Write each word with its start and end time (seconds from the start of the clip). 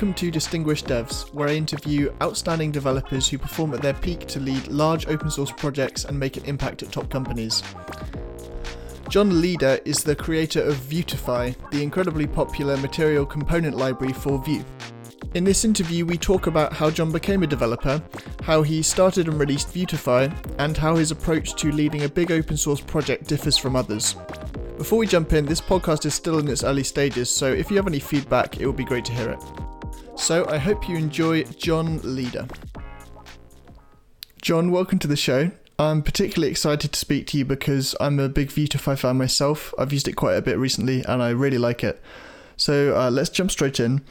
Welcome 0.00 0.14
to 0.14 0.30
Distinguished 0.30 0.86
Devs, 0.86 1.28
where 1.34 1.50
I 1.50 1.52
interview 1.52 2.10
outstanding 2.22 2.72
developers 2.72 3.28
who 3.28 3.36
perform 3.36 3.74
at 3.74 3.82
their 3.82 3.92
peak 3.92 4.26
to 4.28 4.40
lead 4.40 4.68
large 4.68 5.06
open 5.08 5.30
source 5.30 5.52
projects 5.52 6.06
and 6.06 6.18
make 6.18 6.38
an 6.38 6.44
impact 6.46 6.82
at 6.82 6.90
top 6.90 7.10
companies. 7.10 7.62
John 9.10 9.42
Leider 9.42 9.78
is 9.84 10.02
the 10.02 10.16
creator 10.16 10.62
of 10.62 10.76
Vuetify, 10.76 11.54
the 11.70 11.82
incredibly 11.82 12.26
popular 12.26 12.78
material 12.78 13.26
component 13.26 13.76
library 13.76 14.14
for 14.14 14.42
Vue. 14.42 14.64
In 15.34 15.44
this 15.44 15.66
interview, 15.66 16.06
we 16.06 16.16
talk 16.16 16.46
about 16.46 16.72
how 16.72 16.88
John 16.88 17.12
became 17.12 17.42
a 17.42 17.46
developer, 17.46 18.02
how 18.42 18.62
he 18.62 18.80
started 18.80 19.28
and 19.28 19.38
released 19.38 19.68
Vuetify, 19.68 20.32
and 20.58 20.78
how 20.78 20.96
his 20.96 21.10
approach 21.10 21.56
to 21.56 21.72
leading 21.72 22.04
a 22.04 22.08
big 22.08 22.32
open 22.32 22.56
source 22.56 22.80
project 22.80 23.26
differs 23.26 23.58
from 23.58 23.76
others. 23.76 24.16
Before 24.78 24.98
we 24.98 25.06
jump 25.06 25.34
in, 25.34 25.44
this 25.44 25.60
podcast 25.60 26.06
is 26.06 26.14
still 26.14 26.38
in 26.38 26.48
its 26.48 26.64
early 26.64 26.84
stages, 26.84 27.28
so 27.28 27.52
if 27.52 27.70
you 27.70 27.76
have 27.76 27.86
any 27.86 28.00
feedback, 28.00 28.58
it 28.62 28.66
would 28.66 28.76
be 28.76 28.84
great 28.84 29.04
to 29.04 29.12
hear 29.12 29.28
it. 29.28 29.69
So 30.20 30.46
I 30.48 30.58
hope 30.58 30.86
you 30.86 30.96
enjoy 30.96 31.44
John 31.44 31.98
Leider. 32.04 32.46
John, 34.42 34.70
welcome 34.70 34.98
to 34.98 35.08
the 35.08 35.16
show. 35.16 35.50
I'm 35.78 36.02
particularly 36.02 36.50
excited 36.50 36.92
to 36.92 36.98
speak 36.98 37.26
to 37.28 37.38
you 37.38 37.46
because 37.46 37.96
I'm 38.00 38.20
a 38.20 38.28
big 38.28 38.50
Vuetify 38.50 38.98
fan 38.98 39.16
myself. 39.16 39.72
I've 39.78 39.94
used 39.94 40.06
it 40.06 40.12
quite 40.12 40.34
a 40.34 40.42
bit 40.42 40.58
recently 40.58 41.02
and 41.04 41.22
I 41.22 41.30
really 41.30 41.56
like 41.56 41.82
it. 41.82 42.02
So 42.58 42.94
uh, 42.94 43.10
let's 43.10 43.30
jump 43.30 43.50
straight 43.50 43.80
in. 43.80 44.04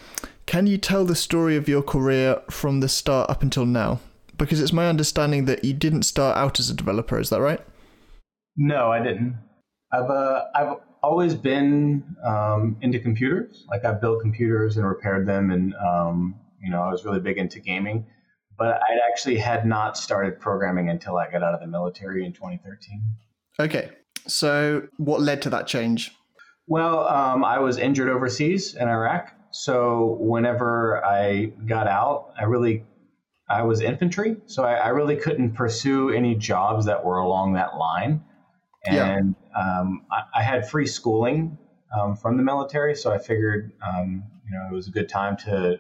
Can 0.48 0.66
you 0.66 0.80
tell 0.80 1.06
the 1.06 1.16
story 1.16 1.56
of 1.56 1.70
your 1.70 1.84
career 1.84 2.42
from 2.50 2.80
the 2.80 2.90
start 2.90 3.30
up 3.30 3.44
until 3.44 3.68
now? 3.68 4.00
Because 4.36 4.60
it's 4.60 4.74
my 4.74 4.90
understanding 4.90 5.46
that 5.46 5.64
you 5.64 5.74
didn't 5.74 6.04
start 6.04 6.36
out 6.38 6.60
as 6.60 6.72
a 6.72 6.74
developer, 6.74 7.20
is 7.20 7.30
that 7.30 7.40
right? 7.40 7.62
No, 8.58 8.92
I 8.92 8.98
didn't. 8.98 9.38
I've 9.94 10.10
uh, 10.10 10.46
I've 10.56 10.76
always 11.02 11.36
been 11.36 12.16
um, 12.26 12.78
into 12.82 13.00
computers. 13.00 13.66
Like 13.70 13.86
I 13.86 13.94
built 13.94 14.22
computers 14.22 14.78
and 14.78 14.86
repaired 14.86 15.28
them, 15.28 15.52
and 15.52 15.74
um, 15.76 16.36
you 16.62 16.70
know 16.70 16.82
I 16.82 16.92
was 16.92 17.06
really 17.06 17.20
big 17.20 17.38
into 17.38 17.60
gaming. 17.60 18.06
But 18.58 18.82
I 18.82 19.00
actually 19.10 19.38
had 19.38 19.66
not 19.66 19.98
started 19.98 20.40
programming 20.40 20.90
until 20.90 21.18
I 21.18 21.32
got 21.32 21.44
out 21.44 21.54
of 21.54 21.62
the 21.62 21.68
military 21.68 22.26
in 22.26 22.34
2013. 22.34 23.02
Okay, 23.60 23.90
so 24.28 24.88
what 24.98 25.22
led 25.22 25.42
to 25.44 25.50
that 25.52 25.66
change? 25.66 26.12
Well, 26.68 27.08
um, 27.08 27.44
I 27.44 27.60
was 27.60 27.78
injured 27.78 28.10
overseas 28.10 28.76
in 28.76 28.88
Iraq, 28.88 29.34
so 29.52 30.18
whenever 30.20 31.04
I 31.06 31.46
got 31.66 31.88
out, 31.88 32.34
I 32.38 32.44
really 32.44 32.84
I 33.50 33.64
was 33.64 33.82
infantry, 33.82 34.38
so 34.46 34.64
I, 34.64 34.74
I 34.76 34.88
really 34.90 35.16
couldn't 35.16 35.54
pursue 35.54 36.10
any 36.10 36.36
jobs 36.36 36.86
that 36.86 37.04
were 37.04 37.18
along 37.20 37.54
that 37.54 37.78
line 37.78 38.24
and. 38.86 39.36
Um, 39.56 40.06
I, 40.12 40.40
I, 40.40 40.44
had 40.44 40.70
free 40.70 40.88
schooling 40.88 41.58
um, 41.98 42.16
from 42.16 42.38
the 42.38 42.44
military, 42.44 42.96
so 42.96 43.12
I 43.12 43.18
figured 43.18 43.72
um, 43.86 44.24
you 44.46 44.52
know 44.52 44.68
it 44.72 44.74
was 44.74 44.88
a 44.88 44.92
good 44.92 45.10
time 45.10 45.38
to 45.46 45.80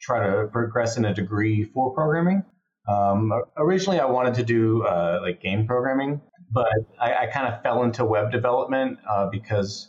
try 0.00 0.26
to 0.26 0.48
progress 0.48 0.96
in 0.96 1.04
a 1.04 1.14
degree 1.14 1.64
for 1.64 1.92
programming. 1.94 2.44
Um, 2.88 3.32
originally, 3.56 4.00
I 4.00 4.06
wanted 4.06 4.34
to 4.34 4.42
do 4.42 4.82
uh, 4.84 5.20
like 5.22 5.40
game 5.40 5.66
programming, 5.66 6.20
but 6.50 6.68
I, 7.00 7.14
I 7.14 7.26
kind 7.26 7.52
of 7.52 7.62
fell 7.62 7.82
into 7.82 8.04
web 8.04 8.32
development 8.32 8.98
uh, 9.08 9.28
because 9.30 9.88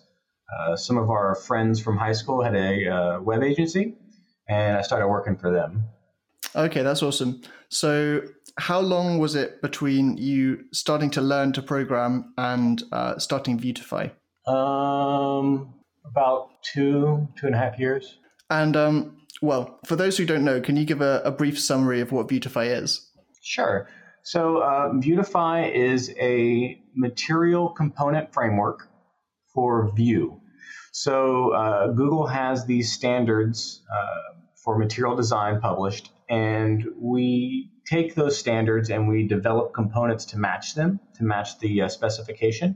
uh, 0.60 0.76
some 0.76 0.98
of 0.98 1.10
our 1.10 1.36
friends 1.36 1.80
from 1.82 1.98
high 1.98 2.14
school 2.14 2.44
had 2.44 2.56
a 2.56 2.88
uh, 2.88 3.22
web 3.22 3.44
agency, 3.44 3.96
and 4.48 4.78
I 4.78 4.82
started 4.82 5.08
working 5.08 5.38
for 5.38 5.52
them. 5.52 5.86
Okay, 6.56 6.82
that's 6.82 7.02
awesome. 7.02 7.42
So, 7.70 8.24
how 8.58 8.80
long 8.80 9.20
was 9.20 9.36
it 9.36 9.62
between 9.62 10.18
you 10.18 10.66
starting 10.74 11.10
to 11.12 11.22
learn 11.22 11.54
to 11.54 11.62
program 11.62 12.34
and 12.38 12.84
uh, 12.92 13.18
starting 13.18 13.60
Vuetify? 13.60 14.12
Um, 14.48 15.74
about 16.06 16.50
two, 16.64 17.28
two 17.40 17.46
and 17.46 17.56
a 17.56 17.58
half 17.58 17.80
years. 17.80 18.18
And 18.50 18.76
um, 18.76 19.18
well, 19.42 19.80
for 19.86 19.96
those 19.96 20.18
who 20.18 20.26
don't 20.26 20.44
know, 20.44 20.62
can 20.62 20.78
you 20.78 20.86
give 20.86 21.02
a, 21.02 21.22
a 21.24 21.32
brief 21.32 21.60
summary 21.60 22.02
of 22.02 22.12
what 22.12 22.28
Vuetify 22.28 22.82
is? 22.82 23.10
Sure. 23.42 23.88
So, 24.24 24.58
uh, 24.58 24.92
Vuetify 24.94 25.74
is 25.74 26.14
a 26.20 26.80
material 26.96 27.70
component 27.70 28.34
framework 28.34 28.88
for 29.54 29.92
Vue. 29.96 30.40
So, 30.92 31.54
uh, 31.54 31.88
Google 31.88 32.28
has 32.28 32.66
these 32.66 32.92
standards 32.92 33.82
uh, 33.92 34.38
for 34.64 34.78
material 34.78 35.16
design 35.16 35.60
published, 35.60 36.12
and 36.30 36.86
we 37.00 37.72
take 37.86 38.16
those 38.16 38.38
standards 38.38 38.90
and 38.90 39.08
we 39.08 39.28
develop 39.28 39.74
components 39.74 40.26
to 40.26 40.38
match 40.38 40.76
them, 40.76 41.00
to 41.16 41.24
match 41.24 41.60
the 41.60 41.84
uh, 41.84 41.88
specification. 41.88 42.76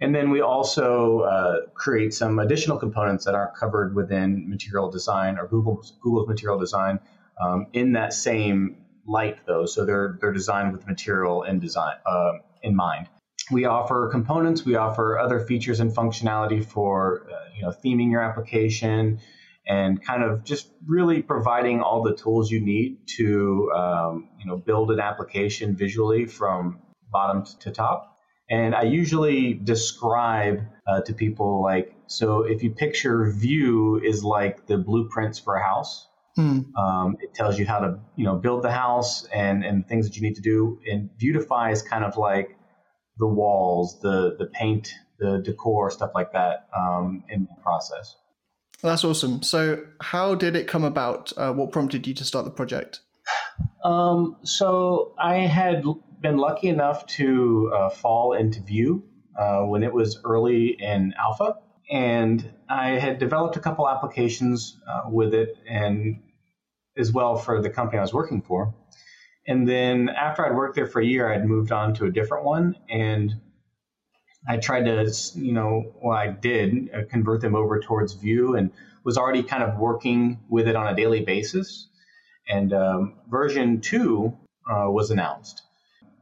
And 0.00 0.14
then 0.14 0.30
we 0.30 0.40
also 0.40 1.20
uh, 1.20 1.56
create 1.74 2.14
some 2.14 2.38
additional 2.38 2.78
components 2.78 3.26
that 3.26 3.34
aren't 3.34 3.54
covered 3.54 3.94
within 3.94 4.48
material 4.48 4.90
design 4.90 5.38
or 5.38 5.46
Google's, 5.46 5.92
Google's 6.02 6.26
material 6.26 6.58
design 6.58 7.00
um, 7.40 7.66
in 7.72 7.92
that 7.92 8.14
same 8.14 8.76
light, 9.06 9.38
though. 9.46 9.66
So 9.66 9.84
they're, 9.84 10.18
they're 10.20 10.32
designed 10.32 10.72
with 10.72 10.86
material 10.86 11.42
and 11.42 11.60
design 11.60 11.96
uh, 12.06 12.32
in 12.62 12.74
mind. 12.74 13.08
We 13.50 13.64
offer 13.64 14.08
components, 14.08 14.64
we 14.64 14.76
offer 14.76 15.18
other 15.18 15.40
features 15.40 15.80
and 15.80 15.90
functionality 15.90 16.64
for 16.64 17.26
uh, 17.28 17.54
you 17.56 17.62
know, 17.62 17.70
theming 17.70 18.10
your 18.10 18.22
application, 18.22 19.20
and 19.66 20.02
kind 20.04 20.22
of 20.22 20.44
just 20.44 20.68
really 20.86 21.22
providing 21.22 21.80
all 21.80 22.02
the 22.02 22.14
tools 22.14 22.50
you 22.50 22.60
need 22.60 22.98
to 23.16 23.70
um, 23.74 24.28
you 24.38 24.46
know 24.46 24.56
build 24.56 24.90
an 24.90 25.00
application 25.00 25.76
visually 25.76 26.26
from 26.26 26.80
bottom 27.12 27.44
to 27.60 27.70
top. 27.70 28.16
And 28.48 28.74
I 28.74 28.82
usually 28.82 29.54
describe 29.54 30.62
uh, 30.86 31.02
to 31.02 31.14
people 31.14 31.62
like 31.62 31.94
so 32.06 32.42
if 32.42 32.62
you 32.62 32.70
picture 32.70 33.30
Vue 33.30 34.00
is 34.02 34.24
like 34.24 34.66
the 34.66 34.78
blueprints 34.78 35.38
for 35.38 35.54
a 35.54 35.64
house. 35.64 36.06
Mm. 36.38 36.74
Um, 36.76 37.16
it 37.20 37.34
tells 37.34 37.58
you 37.58 37.66
how 37.66 37.80
to 37.80 37.98
you 38.16 38.24
know 38.24 38.36
build 38.36 38.62
the 38.62 38.70
house 38.70 39.24
and 39.26 39.64
and 39.64 39.86
things 39.86 40.06
that 40.06 40.16
you 40.16 40.22
need 40.22 40.36
to 40.36 40.42
do. 40.42 40.80
And 40.90 41.10
Vuetify 41.20 41.72
is 41.72 41.82
kind 41.82 42.04
of 42.04 42.16
like 42.16 42.56
the 43.18 43.26
walls, 43.26 44.00
the 44.00 44.36
the 44.38 44.46
paint, 44.46 44.94
the 45.18 45.38
decor, 45.44 45.90
stuff 45.90 46.12
like 46.14 46.32
that 46.32 46.68
um, 46.76 47.24
in 47.28 47.42
the 47.42 47.62
process. 47.62 48.16
That's 48.82 49.04
awesome. 49.04 49.42
So, 49.42 49.84
how 50.00 50.34
did 50.34 50.56
it 50.56 50.66
come 50.66 50.84
about? 50.84 51.32
Uh, 51.36 51.52
what 51.52 51.72
prompted 51.72 52.06
you 52.06 52.14
to 52.14 52.24
start 52.24 52.44
the 52.44 52.50
project? 52.50 53.00
Um, 53.84 54.36
so, 54.42 55.14
I 55.18 55.36
had 55.36 55.84
been 56.20 56.38
lucky 56.38 56.68
enough 56.68 57.06
to 57.06 57.72
uh, 57.74 57.90
fall 57.90 58.32
into 58.32 58.60
Vue 58.62 59.02
uh, 59.38 59.62
when 59.62 59.82
it 59.82 59.92
was 59.92 60.18
early 60.24 60.76
in 60.78 61.14
alpha, 61.18 61.56
and 61.90 62.52
I 62.68 62.90
had 62.90 63.18
developed 63.18 63.56
a 63.56 63.60
couple 63.60 63.88
applications 63.88 64.78
uh, 64.88 65.10
with 65.10 65.34
it, 65.34 65.56
and 65.68 66.22
as 66.96 67.12
well 67.12 67.36
for 67.36 67.60
the 67.60 67.70
company 67.70 67.98
I 67.98 68.02
was 68.02 68.14
working 68.14 68.42
for. 68.42 68.74
And 69.46 69.68
then 69.68 70.08
after 70.08 70.44
I'd 70.44 70.54
worked 70.54 70.76
there 70.76 70.86
for 70.86 71.00
a 71.00 71.04
year, 71.04 71.32
I'd 71.32 71.46
moved 71.46 71.72
on 71.72 71.94
to 71.94 72.04
a 72.06 72.10
different 72.10 72.44
one, 72.44 72.76
and 72.88 73.32
I 74.48 74.56
tried 74.56 74.86
to, 74.86 75.12
you 75.34 75.52
know, 75.52 75.92
well, 76.02 76.16
I 76.16 76.28
did 76.28 76.90
uh, 76.94 77.02
convert 77.10 77.40
them 77.40 77.54
over 77.54 77.80
towards 77.80 78.14
Vue 78.14 78.54
and 78.54 78.70
was 79.04 79.18
already 79.18 79.42
kind 79.42 79.62
of 79.62 79.78
working 79.78 80.40
with 80.48 80.66
it 80.68 80.76
on 80.76 80.86
a 80.86 80.96
daily 80.96 81.20
basis. 81.20 81.88
And 82.48 82.72
um, 82.72 83.14
version 83.28 83.80
two 83.80 84.36
uh, 84.70 84.90
was 84.90 85.10
announced. 85.10 85.62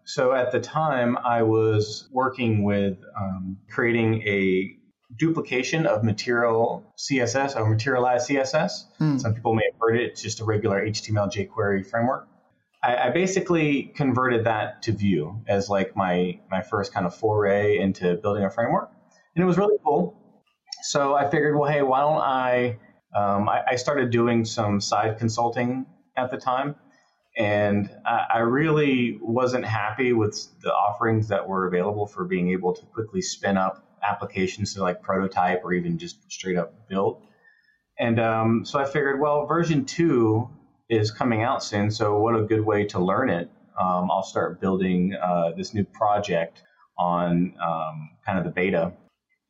So 0.04 0.32
at 0.32 0.52
the 0.52 0.60
time, 0.60 1.18
I 1.18 1.42
was 1.42 2.08
working 2.10 2.64
with 2.64 2.96
um, 3.18 3.58
creating 3.70 4.22
a 4.22 4.74
duplication 5.16 5.86
of 5.86 6.02
material 6.02 6.92
CSS 6.98 7.56
or 7.56 7.68
materialized 7.68 8.28
CSS. 8.28 8.84
Mm. 9.00 9.20
Some 9.20 9.34
people 9.34 9.54
may 9.54 9.64
have 9.70 9.80
heard 9.80 10.00
it. 10.00 10.12
It's 10.12 10.22
just 10.22 10.40
a 10.40 10.44
regular 10.44 10.84
HTML 10.84 11.30
jQuery 11.30 11.86
framework. 11.86 12.26
I, 12.82 13.08
I, 13.08 13.10
basically 13.10 13.92
converted 13.96 14.44
that 14.44 14.82
to 14.82 14.92
Vue 14.92 15.42
as 15.48 15.68
like 15.68 15.96
my 15.96 16.38
my 16.50 16.62
first 16.62 16.92
kind 16.92 17.06
of 17.06 17.14
foray 17.14 17.78
into 17.78 18.14
building 18.16 18.44
a 18.44 18.50
framework, 18.50 18.90
and 19.34 19.42
it 19.42 19.46
was 19.46 19.58
really 19.58 19.76
cool. 19.84 20.16
So 20.82 21.14
I 21.14 21.28
figured, 21.28 21.58
well, 21.58 21.70
hey, 21.70 21.82
why 21.82 22.00
don't 22.00 22.20
I? 22.20 22.78
Um, 23.16 23.48
I, 23.48 23.62
I, 23.70 23.76
started 23.76 24.10
doing 24.10 24.44
some 24.44 24.82
side 24.82 25.18
consulting 25.18 25.86
at 26.16 26.30
the 26.30 26.36
time, 26.36 26.76
and 27.36 27.90
I, 28.04 28.26
I 28.34 28.38
really 28.40 29.18
wasn't 29.20 29.64
happy 29.64 30.12
with 30.12 30.46
the 30.60 30.70
offerings 30.70 31.28
that 31.28 31.48
were 31.48 31.66
available 31.66 32.06
for 32.06 32.24
being 32.24 32.50
able 32.50 32.74
to 32.74 32.84
quickly 32.84 33.22
spin 33.22 33.56
up 33.56 33.88
applications 34.06 34.74
to 34.74 34.82
like 34.82 35.02
prototype 35.02 35.62
or 35.64 35.72
even 35.72 35.98
just 35.98 36.30
straight 36.30 36.58
up 36.58 36.86
build. 36.88 37.26
And 37.98 38.20
um, 38.20 38.64
so 38.64 38.78
I 38.78 38.84
figured, 38.84 39.20
well, 39.20 39.46
version 39.46 39.84
two 39.84 40.50
is 40.88 41.10
coming 41.10 41.42
out 41.42 41.62
soon. 41.62 41.90
So, 41.90 42.18
what 42.18 42.34
a 42.34 42.42
good 42.42 42.64
way 42.64 42.84
to 42.86 42.98
learn 42.98 43.30
it. 43.30 43.50
Um, 43.78 44.10
I'll 44.10 44.22
start 44.22 44.60
building 44.60 45.14
uh, 45.14 45.52
this 45.56 45.74
new 45.74 45.84
project 45.84 46.62
on 46.98 47.54
um, 47.64 48.10
kind 48.26 48.38
of 48.38 48.44
the 48.44 48.50
beta. 48.50 48.92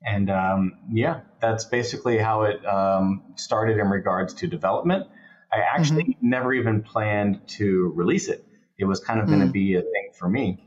And 0.07 0.31
um, 0.31 0.79
yeah, 0.93 1.21
that's 1.41 1.65
basically 1.65 2.19
how 2.19 2.43
it 2.43 2.65
um, 2.67 3.23
started 3.37 3.79
in 3.79 3.89
regards 3.89 4.35
to 4.35 4.47
development. 4.47 5.07
I 5.53 5.61
actually 5.61 6.05
mm-hmm. 6.05 6.29
never 6.29 6.53
even 6.53 6.83
planned 6.83 7.47
to 7.49 7.93
release 7.97 8.29
it. 8.29 8.45
It 8.79 8.85
was 8.85 9.01
kind 9.01 9.19
of 9.19 9.27
mm-hmm. 9.27 9.37
going 9.37 9.47
to 9.47 9.53
be 9.53 9.75
a 9.75 9.81
thing 9.81 10.11
for 10.17 10.29
me. 10.29 10.65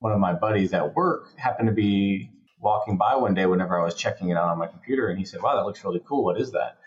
One 0.00 0.12
of 0.12 0.20
my 0.20 0.34
buddies 0.34 0.72
at 0.74 0.94
work 0.94 1.28
happened 1.36 1.68
to 1.68 1.74
be 1.74 2.30
walking 2.60 2.96
by 2.96 3.16
one 3.16 3.34
day 3.34 3.46
whenever 3.46 3.80
I 3.80 3.84
was 3.84 3.94
checking 3.94 4.28
it 4.28 4.36
out 4.36 4.48
on 4.48 4.58
my 4.58 4.66
computer, 4.66 5.08
and 5.08 5.18
he 5.18 5.24
said, 5.24 5.40
"Wow, 5.42 5.56
that 5.56 5.64
looks 5.64 5.82
really 5.84 6.02
cool. 6.06 6.24
What 6.24 6.38
is 6.38 6.52
that?" 6.52 6.78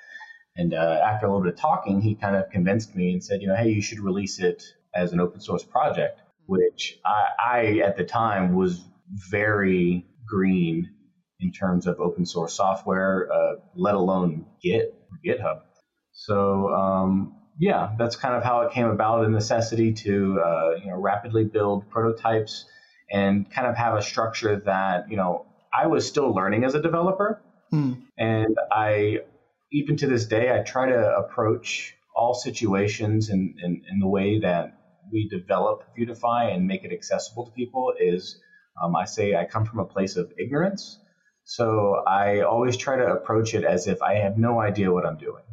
And 0.57 0.73
uh, 0.73 0.99
after 1.05 1.27
a 1.27 1.29
little 1.29 1.43
bit 1.43 1.53
of 1.53 1.59
talking, 1.59 2.01
he 2.01 2.15
kind 2.15 2.35
of 2.35 2.49
convinced 2.49 2.95
me 2.95 3.13
and 3.13 3.23
said, 3.23 3.41
you 3.41 3.47
know, 3.47 3.55
hey, 3.55 3.69
you 3.69 3.81
should 3.81 3.99
release 3.99 4.39
it 4.39 4.63
as 4.95 5.13
an 5.13 5.19
open 5.19 5.39
source 5.39 5.63
project, 5.63 6.19
which 6.47 6.99
I, 7.05 7.25
I 7.39 7.81
at 7.85 7.95
the 7.95 8.03
time 8.03 8.55
was 8.55 8.83
very 9.29 10.05
green 10.27 10.89
in 11.39 11.51
terms 11.51 11.85
of 11.85 11.99
open 11.99 12.25
source 12.25 12.53
software, 12.53 13.31
uh, 13.31 13.55
let 13.75 13.93
alone 13.93 14.47
Git 14.61 14.95
or 15.11 15.19
GitHub. 15.23 15.61
So 16.11 16.69
um, 16.73 17.35
yeah, 17.59 17.95
that's 17.97 18.15
kind 18.15 18.35
of 18.35 18.43
how 18.43 18.61
it 18.61 18.71
came 18.71 18.87
about. 18.87 19.21
The 19.21 19.29
necessity 19.29 19.93
to 19.93 20.41
uh, 20.43 20.71
you 20.83 20.89
know 20.89 20.97
rapidly 20.97 21.43
build 21.43 21.89
prototypes 21.89 22.65
and 23.11 23.49
kind 23.51 23.67
of 23.67 23.75
have 23.75 23.95
a 23.95 24.01
structure 24.01 24.55
that 24.65 25.09
you 25.09 25.17
know 25.17 25.45
I 25.71 25.87
was 25.87 26.07
still 26.07 26.33
learning 26.33 26.63
as 26.63 26.73
a 26.73 26.81
developer, 26.81 27.41
mm. 27.71 28.01
and 28.17 28.57
I 28.71 29.19
even 29.71 29.97
to 29.97 30.07
this 30.07 30.27
day 30.27 30.51
I 30.51 30.63
try 30.63 30.87
to 30.87 31.15
approach 31.17 31.95
all 32.15 32.33
situations 32.33 33.29
in, 33.29 33.55
in, 33.63 33.81
in 33.91 33.99
the 33.99 34.07
way 34.07 34.39
that 34.39 34.67
we 35.11 35.27
develop 35.27 35.83
Vuetify 35.97 36.53
and 36.53 36.65
make 36.67 36.83
it 36.83 36.91
accessible 36.91 37.45
to 37.45 37.51
people 37.51 37.93
is 37.99 38.37
um, 38.81 38.95
I 38.95 39.05
say 39.05 39.35
I 39.35 39.45
come 39.45 39.65
from 39.65 39.79
a 39.79 39.85
place 39.85 40.15
of 40.15 40.31
ignorance. 40.37 40.99
So 41.43 42.03
I 42.07 42.41
always 42.41 42.77
try 42.77 42.97
to 42.97 43.05
approach 43.05 43.53
it 43.53 43.63
as 43.63 43.87
if 43.87 44.01
I 44.01 44.15
have 44.15 44.37
no 44.37 44.59
idea 44.59 44.91
what 44.91 45.05
I'm 45.05 45.17
doing. 45.17 45.43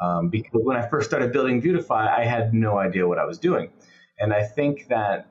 Um, 0.00 0.28
because 0.28 0.62
when 0.64 0.76
I 0.76 0.88
first 0.88 1.08
started 1.08 1.32
building 1.32 1.62
Vuetify, 1.62 2.08
I 2.08 2.24
had 2.24 2.52
no 2.54 2.78
idea 2.78 3.06
what 3.06 3.18
I 3.18 3.24
was 3.24 3.38
doing. 3.38 3.70
And 4.18 4.32
I 4.32 4.44
think 4.44 4.86
that 4.88 5.26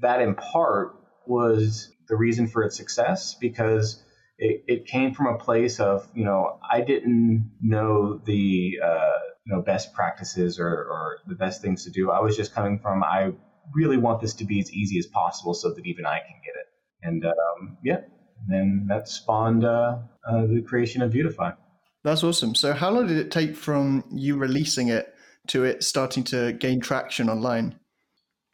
that 0.00 0.20
in 0.20 0.34
part 0.34 0.92
was 1.26 1.88
the 2.08 2.16
reason 2.16 2.48
for 2.48 2.64
its 2.64 2.76
success 2.76 3.36
because 3.40 4.03
it, 4.38 4.64
it 4.66 4.86
came 4.86 5.14
from 5.14 5.26
a 5.26 5.38
place 5.38 5.80
of, 5.80 6.08
you 6.14 6.24
know, 6.24 6.58
I 6.68 6.80
didn't 6.80 7.52
know 7.60 8.20
the, 8.24 8.78
uh, 8.84 9.18
you 9.46 9.54
know, 9.54 9.62
best 9.62 9.94
practices 9.94 10.58
or, 10.58 10.68
or 10.68 11.18
the 11.26 11.34
best 11.34 11.62
things 11.62 11.84
to 11.84 11.90
do. 11.90 12.10
I 12.10 12.20
was 12.20 12.36
just 12.36 12.54
coming 12.54 12.78
from, 12.78 13.02
I 13.02 13.32
really 13.74 13.96
want 13.96 14.20
this 14.20 14.34
to 14.34 14.44
be 14.44 14.60
as 14.60 14.72
easy 14.72 14.98
as 14.98 15.06
possible 15.06 15.54
so 15.54 15.72
that 15.72 15.86
even 15.86 16.06
I 16.06 16.18
can 16.18 16.40
get 16.44 16.54
it. 16.56 16.66
And 17.02 17.24
um, 17.24 17.78
yeah, 17.84 18.00
then 18.48 18.86
that 18.88 19.08
spawned 19.08 19.64
uh, 19.64 19.98
uh, 20.28 20.46
the 20.46 20.62
creation 20.66 21.02
of 21.02 21.12
Vuetify. 21.12 21.54
That's 22.02 22.22
awesome. 22.22 22.54
So, 22.54 22.72
how 22.74 22.90
long 22.90 23.06
did 23.06 23.16
it 23.16 23.30
take 23.30 23.56
from 23.56 24.04
you 24.10 24.36
releasing 24.36 24.88
it 24.88 25.14
to 25.48 25.64
it 25.64 25.82
starting 25.82 26.24
to 26.24 26.52
gain 26.52 26.80
traction 26.80 27.30
online? 27.30 27.78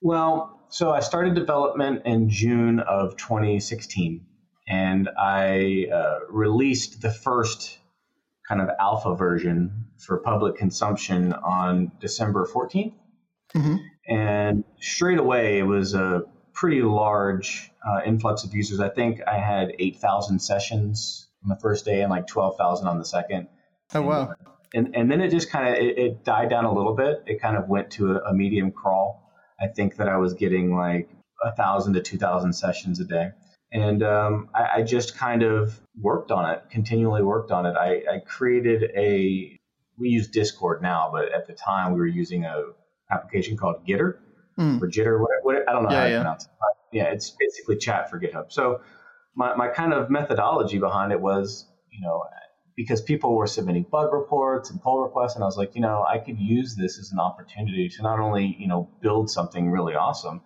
Well, 0.03 0.61
so 0.71 0.93
I 0.93 1.01
started 1.01 1.35
development 1.35 2.03
in 2.05 2.31
June 2.31 2.81
of 2.81 3.17
2016, 3.17 4.25
and 4.71 5.09
I 5.19 5.89
uh, 5.93 6.21
released 6.29 7.03
the 7.03 7.11
first 7.11 7.79
kind 8.49 8.61
of 8.61 8.69
alpha 8.79 9.17
version 9.17 9.87
for 9.99 10.19
public 10.19 10.57
consumption 10.57 11.33
on 11.33 11.91
December 12.01 12.47
14th. 12.47 12.95
Mm-hmm. 13.55 13.77
And 14.09 14.65
straight 14.81 15.19
away, 15.19 15.59
it 15.59 15.65
was 15.65 15.95
a 15.95 16.23
pretty 16.53 16.83
large 16.83 17.73
uh, 17.85 18.03
influx 18.07 18.45
of 18.45 18.55
users. 18.55 18.79
I 18.79 18.89
think 18.89 19.21
I 19.27 19.39
had 19.39 19.73
8,000 19.77 20.39
sessions 20.39 21.29
on 21.43 21.49
the 21.49 21.57
first 21.57 21.85
day 21.85 22.03
and 22.03 22.11
like 22.11 22.29
12,000 22.29 22.87
on 22.87 22.99
the 22.99 23.05
second. 23.05 23.49
Oh, 23.93 24.03
wow. 24.03 24.35
And, 24.73 24.95
and 24.95 25.11
then 25.11 25.21
it 25.21 25.31
just 25.31 25.51
kind 25.51 25.69
of, 25.69 25.83
it, 25.83 25.99
it, 25.99 26.25
died 26.25 26.49
down 26.49 26.65
a 26.65 26.73
little 26.73 26.95
bit. 26.95 27.25
It 27.27 27.41
kind 27.41 27.57
of 27.57 27.69
went 27.69 27.91
to 27.93 28.13
a, 28.13 28.31
a 28.31 28.35
medium 28.35 28.71
crawl. 28.71 29.33
I 29.61 29.67
think 29.67 29.97
that 29.97 30.09
I 30.09 30.19
was 30.19 30.35
getting 30.35 30.77
like 30.77 31.11
a 31.43 31.51
thousand 31.57 31.95
to 31.95 32.03
2,000 32.03 32.53
sessions 32.53 33.01
a 33.01 33.05
day. 33.05 33.31
And 33.73 34.03
um, 34.03 34.49
I, 34.55 34.79
I, 34.79 34.83
just 34.83 35.17
kind 35.17 35.45
of 35.45 35.81
worked 36.01 36.33
on 36.33 36.51
it, 36.51 36.65
continually 36.71 37.23
worked 37.23 37.53
on 37.53 37.67
it. 37.67 37.77
I, 37.77 38.03
I 38.15 38.19
created 38.27 38.91
a, 38.97 39.57
we 39.97 40.09
use 40.09 40.27
Discord 40.29 40.83
now, 40.83 41.11
but 41.13 41.33
at 41.33 41.47
the 41.47 41.53
time 41.53 41.93
we 41.93 42.01
were 42.01 42.07
using 42.07 42.45
a 42.45 42.65
application 43.13 43.57
called 43.57 43.87
Gitter 43.87 44.19
mm. 44.59 44.83
or 44.83 44.89
Jitter, 44.89 45.21
whatever, 45.21 45.41
whatever, 45.43 45.71
I 45.71 45.73
don't 45.73 45.85
know 45.85 45.91
yeah, 45.91 45.99
how 45.99 46.05
to 46.05 46.11
yeah. 46.11 46.19
pronounce 46.19 46.45
it. 46.45 46.51
But 46.59 46.97
yeah, 46.97 47.05
it's 47.05 47.31
basically 47.39 47.77
chat 47.77 48.11
for 48.11 48.19
GitHub. 48.19 48.51
So 48.51 48.81
my, 49.37 49.55
my 49.55 49.69
kind 49.69 49.93
of 49.93 50.11
methodology 50.11 50.79
behind 50.79 51.13
it 51.13 51.21
was, 51.21 51.67
you 51.93 52.01
know, 52.01 52.25
because 52.77 53.01
people 53.01 53.37
were 53.37 53.47
submitting 53.47 53.85
bug 53.91 54.13
reports 54.13 54.71
and 54.71 54.81
pull 54.81 55.03
requests, 55.03 55.35
and 55.35 55.45
I 55.45 55.47
was 55.47 55.57
like, 55.57 55.75
you 55.75 55.81
know, 55.81 56.03
I 56.03 56.19
could 56.19 56.39
use 56.39 56.77
this 56.77 56.99
as 56.99 57.13
an 57.13 57.19
opportunity 57.19 57.89
to 57.89 58.03
not 58.03 58.19
only, 58.19 58.57
you 58.59 58.69
know, 58.69 58.91
build 59.03 59.31
something 59.31 59.71
really 59.71 59.95
awesome, 59.95 60.41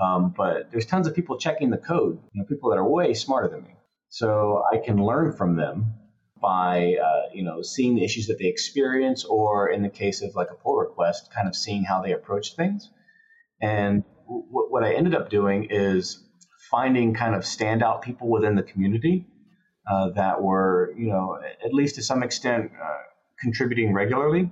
um, 0.00 0.34
but 0.36 0.70
there's 0.70 0.86
tons 0.86 1.06
of 1.06 1.14
people 1.14 1.38
checking 1.38 1.70
the 1.70 1.78
code, 1.78 2.18
you 2.32 2.40
know, 2.40 2.46
people 2.46 2.70
that 2.70 2.76
are 2.76 2.88
way 2.88 3.14
smarter 3.14 3.48
than 3.48 3.64
me. 3.64 3.74
So 4.08 4.62
I 4.72 4.78
can 4.78 5.04
learn 5.04 5.36
from 5.36 5.56
them 5.56 5.94
by, 6.40 6.96
uh, 7.02 7.28
you 7.34 7.42
know, 7.42 7.62
seeing 7.62 7.96
the 7.96 8.04
issues 8.04 8.28
that 8.28 8.38
they 8.38 8.46
experience, 8.46 9.24
or 9.24 9.68
in 9.70 9.82
the 9.82 9.88
case 9.88 10.22
of 10.22 10.34
like 10.34 10.48
a 10.50 10.54
pull 10.54 10.76
request, 10.76 11.30
kind 11.34 11.48
of 11.48 11.56
seeing 11.56 11.84
how 11.84 12.00
they 12.00 12.12
approach 12.12 12.54
things. 12.54 12.90
And 13.60 14.04
w- 14.26 14.46
what 14.50 14.84
I 14.84 14.94
ended 14.94 15.14
up 15.14 15.30
doing 15.30 15.66
is 15.70 16.22
finding 16.70 17.14
kind 17.14 17.34
of 17.34 17.42
standout 17.42 18.02
people 18.02 18.28
within 18.28 18.54
the 18.54 18.62
community 18.62 19.26
uh, 19.90 20.10
that 20.10 20.42
were, 20.42 20.94
you 20.96 21.08
know, 21.08 21.38
at 21.64 21.74
least 21.74 21.96
to 21.96 22.02
some 22.02 22.22
extent 22.22 22.70
uh, 22.80 23.02
contributing 23.40 23.92
regularly, 23.92 24.50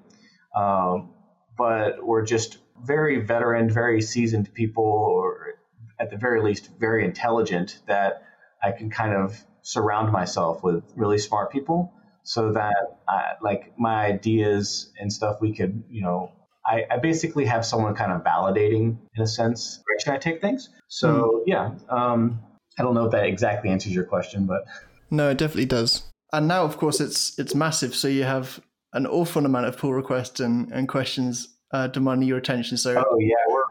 um, 0.56 1.10
but 1.56 2.04
were 2.04 2.22
just 2.22 2.58
very 2.84 3.20
veteran, 3.20 3.70
very 3.70 4.00
seasoned 4.00 4.52
people, 4.54 4.84
or 4.84 5.58
at 5.98 6.10
the 6.10 6.16
very 6.16 6.42
least, 6.42 6.70
very 6.78 7.04
intelligent 7.04 7.80
that 7.86 8.22
I 8.62 8.72
can 8.72 8.90
kind 8.90 9.14
of 9.14 9.44
surround 9.62 10.12
myself 10.12 10.62
with 10.62 10.84
really 10.96 11.18
smart 11.18 11.50
people 11.50 11.92
so 12.22 12.52
that 12.52 12.98
I, 13.08 13.32
like 13.40 13.72
my 13.78 14.06
ideas 14.06 14.92
and 14.98 15.12
stuff 15.12 15.40
we 15.40 15.54
could, 15.54 15.84
you 15.88 16.02
know, 16.02 16.32
I, 16.66 16.84
I, 16.90 16.96
basically 16.98 17.44
have 17.44 17.64
someone 17.64 17.94
kind 17.94 18.10
of 18.10 18.22
validating 18.22 18.98
in 19.14 19.22
a 19.22 19.26
sense 19.26 19.80
direction 19.86 20.12
I 20.12 20.18
take 20.18 20.40
things. 20.40 20.68
So 20.88 21.08
mm. 21.08 21.42
yeah, 21.46 21.70
um, 21.88 22.40
I 22.78 22.82
don't 22.82 22.94
know 22.94 23.06
if 23.06 23.12
that 23.12 23.26
exactly 23.26 23.70
answers 23.70 23.94
your 23.94 24.04
question, 24.04 24.46
but 24.46 24.64
no, 25.10 25.30
it 25.30 25.38
definitely 25.38 25.66
does. 25.66 26.02
And 26.32 26.48
now, 26.48 26.64
of 26.64 26.76
course, 26.76 27.00
it's 27.00 27.38
it's 27.38 27.54
massive. 27.54 27.94
So 27.94 28.08
you 28.08 28.24
have 28.24 28.60
an 28.92 29.06
awful 29.06 29.46
amount 29.46 29.66
of 29.66 29.76
pull 29.76 29.94
requests 29.94 30.40
and, 30.40 30.72
and 30.72 30.88
questions 30.88 31.55
uh, 31.72 31.88
demanding 31.88 32.28
your 32.28 32.38
attention. 32.38 32.76
So 32.76 32.96
oh 32.96 33.18
yeah, 33.18 33.34
we're... 33.48 33.62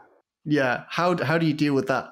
yeah. 0.44 0.84
How 0.88 1.22
how 1.22 1.38
do 1.38 1.46
you 1.46 1.54
deal 1.54 1.74
with 1.74 1.88
that? 1.88 2.10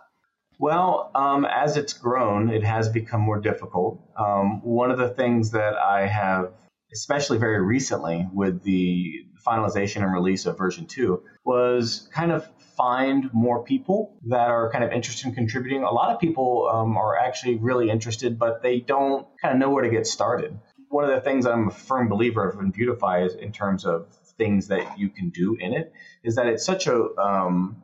Well, 0.58 1.10
um, 1.14 1.44
as 1.44 1.76
it's 1.76 1.92
grown, 1.92 2.48
it 2.48 2.62
has 2.62 2.88
become 2.88 3.20
more 3.20 3.40
difficult. 3.40 4.00
Um, 4.16 4.62
one 4.62 4.92
of 4.92 4.98
the 4.98 5.08
things 5.08 5.50
that 5.50 5.74
I 5.74 6.06
have, 6.06 6.52
especially 6.92 7.38
very 7.38 7.60
recently, 7.60 8.28
with 8.32 8.62
the 8.62 9.26
finalization 9.44 10.02
and 10.02 10.12
release 10.12 10.46
of 10.46 10.56
version 10.56 10.86
two 10.86 11.22
was 11.44 12.08
kind 12.14 12.32
of 12.32 12.48
find 12.76 13.28
more 13.32 13.62
people 13.64 14.16
that 14.28 14.48
are 14.48 14.70
kind 14.70 14.84
of 14.84 14.92
interested 14.92 15.26
in 15.26 15.34
contributing. 15.34 15.82
A 15.82 15.90
lot 15.90 16.14
of 16.14 16.20
people 16.20 16.68
um, 16.72 16.96
are 16.96 17.16
actually 17.16 17.56
really 17.56 17.90
interested, 17.90 18.38
but 18.38 18.62
they 18.62 18.80
don't 18.80 19.26
kind 19.42 19.54
of 19.54 19.60
know 19.60 19.70
where 19.70 19.82
to 19.82 19.90
get 19.90 20.06
started. 20.06 20.58
One 20.88 21.04
of 21.04 21.10
the 21.10 21.20
things 21.20 21.46
I'm 21.46 21.68
a 21.68 21.70
firm 21.72 22.08
believer 22.08 22.48
of 22.48 22.60
in 22.60 22.72
Vuetify 22.72 23.26
is 23.26 23.34
in 23.34 23.52
terms 23.52 23.84
of 23.84 24.06
things 24.38 24.68
that 24.68 24.98
you 24.98 25.08
can 25.08 25.30
do 25.30 25.56
in 25.60 25.72
it 25.72 25.92
is 26.22 26.36
that 26.36 26.46
it's 26.46 26.64
such 26.64 26.86
a 26.86 27.08
um, 27.16 27.82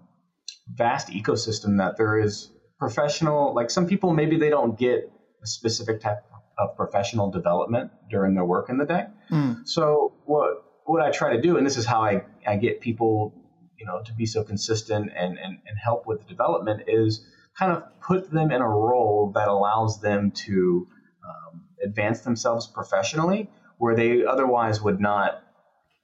vast 0.68 1.08
ecosystem 1.08 1.78
that 1.78 1.96
there 1.96 2.18
is 2.18 2.50
professional, 2.78 3.54
like 3.54 3.70
some 3.70 3.86
people, 3.86 4.12
maybe 4.12 4.38
they 4.38 4.50
don't 4.50 4.78
get 4.78 5.10
a 5.42 5.46
specific 5.46 6.00
type 6.00 6.24
of 6.58 6.76
professional 6.76 7.30
development 7.30 7.90
during 8.10 8.34
their 8.34 8.44
work 8.44 8.68
in 8.68 8.78
the 8.78 8.84
day. 8.84 9.06
Mm. 9.30 9.66
So 9.66 10.14
what 10.24 10.64
what 10.84 11.02
I 11.02 11.10
try 11.10 11.36
to 11.36 11.40
do, 11.40 11.56
and 11.56 11.64
this 11.64 11.76
is 11.76 11.86
how 11.86 12.02
I, 12.02 12.24
I 12.46 12.56
get 12.56 12.80
people, 12.80 13.32
you 13.78 13.86
know, 13.86 14.02
to 14.02 14.12
be 14.12 14.26
so 14.26 14.42
consistent 14.42 15.12
and, 15.14 15.38
and, 15.38 15.58
and 15.64 15.78
help 15.82 16.04
with 16.04 16.20
the 16.20 16.26
development 16.26 16.82
is 16.88 17.24
kind 17.56 17.70
of 17.70 17.84
put 18.00 18.30
them 18.30 18.50
in 18.50 18.60
a 18.60 18.68
role 18.68 19.30
that 19.36 19.46
allows 19.46 20.00
them 20.00 20.32
to 20.32 20.88
um, 21.24 21.62
advance 21.84 22.22
themselves 22.22 22.66
professionally 22.66 23.48
where 23.78 23.94
they 23.94 24.24
otherwise 24.24 24.82
would 24.82 25.00
not 25.00 25.42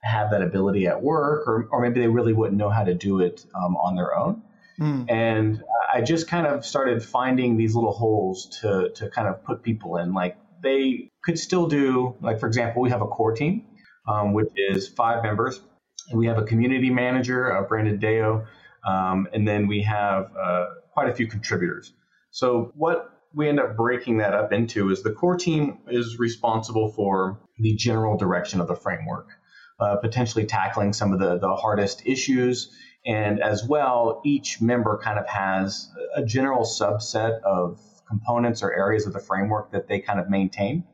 have 0.07 0.31
that 0.31 0.43
ability 0.43 0.87
at 0.87 1.03
work 1.03 1.47
or, 1.47 1.69
or 1.71 1.81
maybe 1.81 2.01
they 2.01 2.09
really 2.09 2.33
wouldn't 2.33 2.59
know 2.59 2.71
how 2.71 2.85
to 2.85 2.95
do 2.95 3.21
it 3.21 3.45
um, 3.55 3.77
on 3.77 3.95
their 3.97 4.17
own. 4.17 4.43
Mm. 4.81 5.11
And 5.11 5.65
I 5.93 6.03
just 6.03 6.29
kind 6.29 6.47
of 6.47 6.65
started 6.65 7.03
finding 7.03 7.57
these 7.57 7.75
little 7.75 7.93
holes 7.93 8.59
to, 8.61 8.91
to 8.97 9.11
kind 9.11 9.29
of 9.29 9.43
put 9.45 9.63
people 9.63 9.97
in. 9.97 10.13
Like 10.13 10.37
they 10.63 11.11
could 11.25 11.39
still 11.39 11.67
do, 11.67 12.15
like, 12.21 12.41
for 12.41 12.47
example, 12.47 12.83
we 12.83 12.91
have 12.91 13.03
a 13.03 13.07
core 13.07 13.33
team 13.33 13.65
um, 14.07 14.33
which 14.33 14.51
is 14.57 14.89
five 14.89 15.23
members. 15.23 15.61
And 16.09 16.19
we 16.19 16.27
have 16.27 16.39
a 16.39 16.45
community 16.45 16.91
manager, 16.91 17.53
uh, 17.53 17.63
Brandon 17.63 17.99
Deo, 17.99 18.47
um, 18.87 19.27
and 19.33 19.47
then 19.47 19.67
we 19.67 19.83
have 19.83 20.31
uh, 20.41 20.67
quite 20.93 21.09
a 21.09 21.15
few 21.15 21.27
contributors. 21.27 21.93
So 22.31 22.73
what 22.77 23.11
we 23.35 23.49
end 23.49 23.59
up 23.59 23.77
breaking 23.77 24.19
that 24.19 24.33
up 24.33 24.53
into 24.53 24.91
is 24.91 25.03
the 25.03 25.11
core 25.11 25.37
team 25.37 25.79
is 25.89 26.19
responsible 26.19 26.93
for 26.93 27.41
the 27.59 27.75
general 27.75 28.17
direction 28.17 28.61
of 28.61 28.69
the 28.69 28.77
framework, 28.77 29.31
uh, 29.79 29.97
potentially 29.97 30.47
tackling 30.47 30.93
some 30.93 31.13
of 31.13 31.19
the, 31.19 31.39
the 31.39 31.55
hardest 31.55 32.03
issues. 32.07 32.71
And 33.05 33.41
as 33.41 33.65
well, 33.65 34.21
each 34.25 34.61
member 34.61 34.99
kind 35.03 35.19
of 35.19 35.29
has 35.29 35.91
a 36.15 36.25
general 36.25 36.65
subset 36.65 37.41
of 37.43 37.81
components 38.09 38.63
or 38.63 38.73
areas 38.73 39.07
of 39.07 39.13
the 39.13 39.21
framework 39.21 39.73
that 39.73 39.89
they 39.89 40.01
kind 40.01 40.19
of 40.19 40.29
maintain 40.29 40.85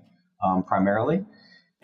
um, 0.43 0.62
primarily. 0.62 1.25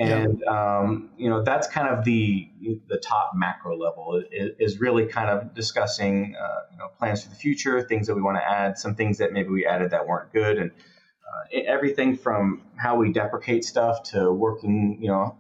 And 0.01 0.43
yeah. 0.45 0.79
um, 0.79 1.11
you 1.17 1.29
know 1.29 1.43
that's 1.43 1.67
kind 1.67 1.89
of 1.89 2.05
the 2.05 2.49
the 2.87 2.99
top 2.99 3.33
macro 3.35 3.77
level 3.77 4.23
is, 4.31 4.51
is 4.61 4.81
really 4.81 5.07
kind 5.07 5.29
of 5.29 5.55
discussing 5.55 6.37
uh, 6.41 6.61
you 6.71 6.79
know 6.79 6.87
plans 6.99 7.25
for 7.25 7.31
the 7.31 7.35
future, 7.35 7.83
things 7.83 8.07
that 8.07 8.15
we 8.15 8.23
want 8.23 8.37
to 8.37 8.49
add, 8.49 8.79
some 8.79 8.95
things 8.95 9.19
that 9.19 9.33
maybe 9.33 9.49
we 9.49 9.67
added 9.67 9.91
that 9.91 10.07
weren't 10.07 10.33
good, 10.33 10.59
and 10.59 10.71
uh, 10.71 11.59
everything 11.67 12.17
from 12.17 12.63
how 12.77 12.95
we 12.95 13.13
deprecate 13.13 13.65
stuff 13.65 14.05
to 14.11 14.31
working 14.31 14.99
you 15.01 15.09
know 15.09 15.37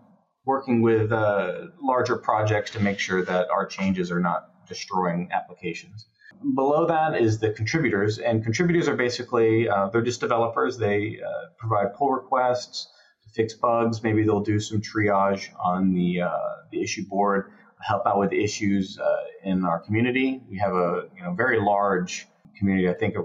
working 0.48 0.80
with 0.80 1.12
uh, 1.12 1.66
larger 1.80 2.16
projects 2.16 2.70
to 2.70 2.80
make 2.80 2.98
sure 2.98 3.22
that 3.22 3.50
our 3.50 3.66
changes 3.66 4.10
are 4.10 4.18
not 4.18 4.66
destroying 4.66 5.28
applications. 5.30 6.06
Below 6.54 6.86
that 6.86 7.20
is 7.20 7.38
the 7.38 7.50
contributors, 7.50 8.18
and 8.18 8.42
contributors 8.42 8.88
are 8.88 8.96
basically 8.96 9.68
uh, 9.68 9.90
they're 9.90 10.00
just 10.00 10.20
developers. 10.20 10.78
They 10.78 11.20
uh, 11.20 11.48
provide 11.58 11.94
pull 11.94 12.12
requests 12.12 12.88
to 13.24 13.28
fix 13.30 13.52
bugs. 13.52 14.02
Maybe 14.02 14.24
they'll 14.24 14.48
do 14.54 14.58
some 14.58 14.80
triage 14.80 15.50
on 15.62 15.92
the 15.92 16.22
uh, 16.22 16.30
the 16.72 16.80
issue 16.82 17.04
board, 17.06 17.52
help 17.82 18.06
out 18.06 18.18
with 18.18 18.32
issues 18.32 18.98
uh, 18.98 19.16
in 19.44 19.66
our 19.66 19.80
community. 19.80 20.40
We 20.48 20.56
have 20.58 20.72
a 20.72 21.08
you 21.14 21.24
know 21.24 21.34
very 21.34 21.60
large 21.60 22.26
community. 22.58 22.88
I 22.88 22.94
think 22.94 23.16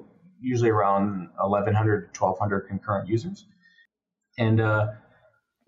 usually 0.41 0.71
around 0.71 1.29
1,100 1.37 2.13
to 2.15 2.19
1,200 2.19 2.67
concurrent 2.67 3.07
users, 3.07 3.45
and 4.37 4.59
uh, 4.59 4.87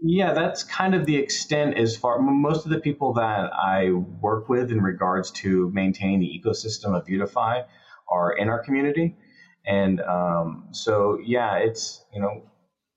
yeah, 0.02 0.34
that's 0.34 0.64
kind 0.64 0.94
of 0.94 1.06
the 1.06 1.16
extent 1.16 1.78
as 1.78 1.96
far. 1.96 2.20
Most 2.20 2.66
of 2.66 2.72
the 2.72 2.80
people 2.80 3.14
that 3.14 3.52
I 3.54 3.92
work 3.92 4.50
with 4.50 4.72
in 4.72 4.82
regards 4.82 5.32
to 5.32 5.72
maintaining 5.74 6.20
the 6.20 6.42
ecosystem 6.42 6.96
of 6.96 7.06
Vuetify 7.06 7.66
are 8.08 8.32
in 8.34 8.50
our 8.50 8.60
community, 8.60 9.16
and 9.66 10.02
um, 10.02 10.68
so 10.72 11.20
yeah, 11.24 11.58
it's 11.58 12.04
you 12.14 12.22
know 12.22 12.44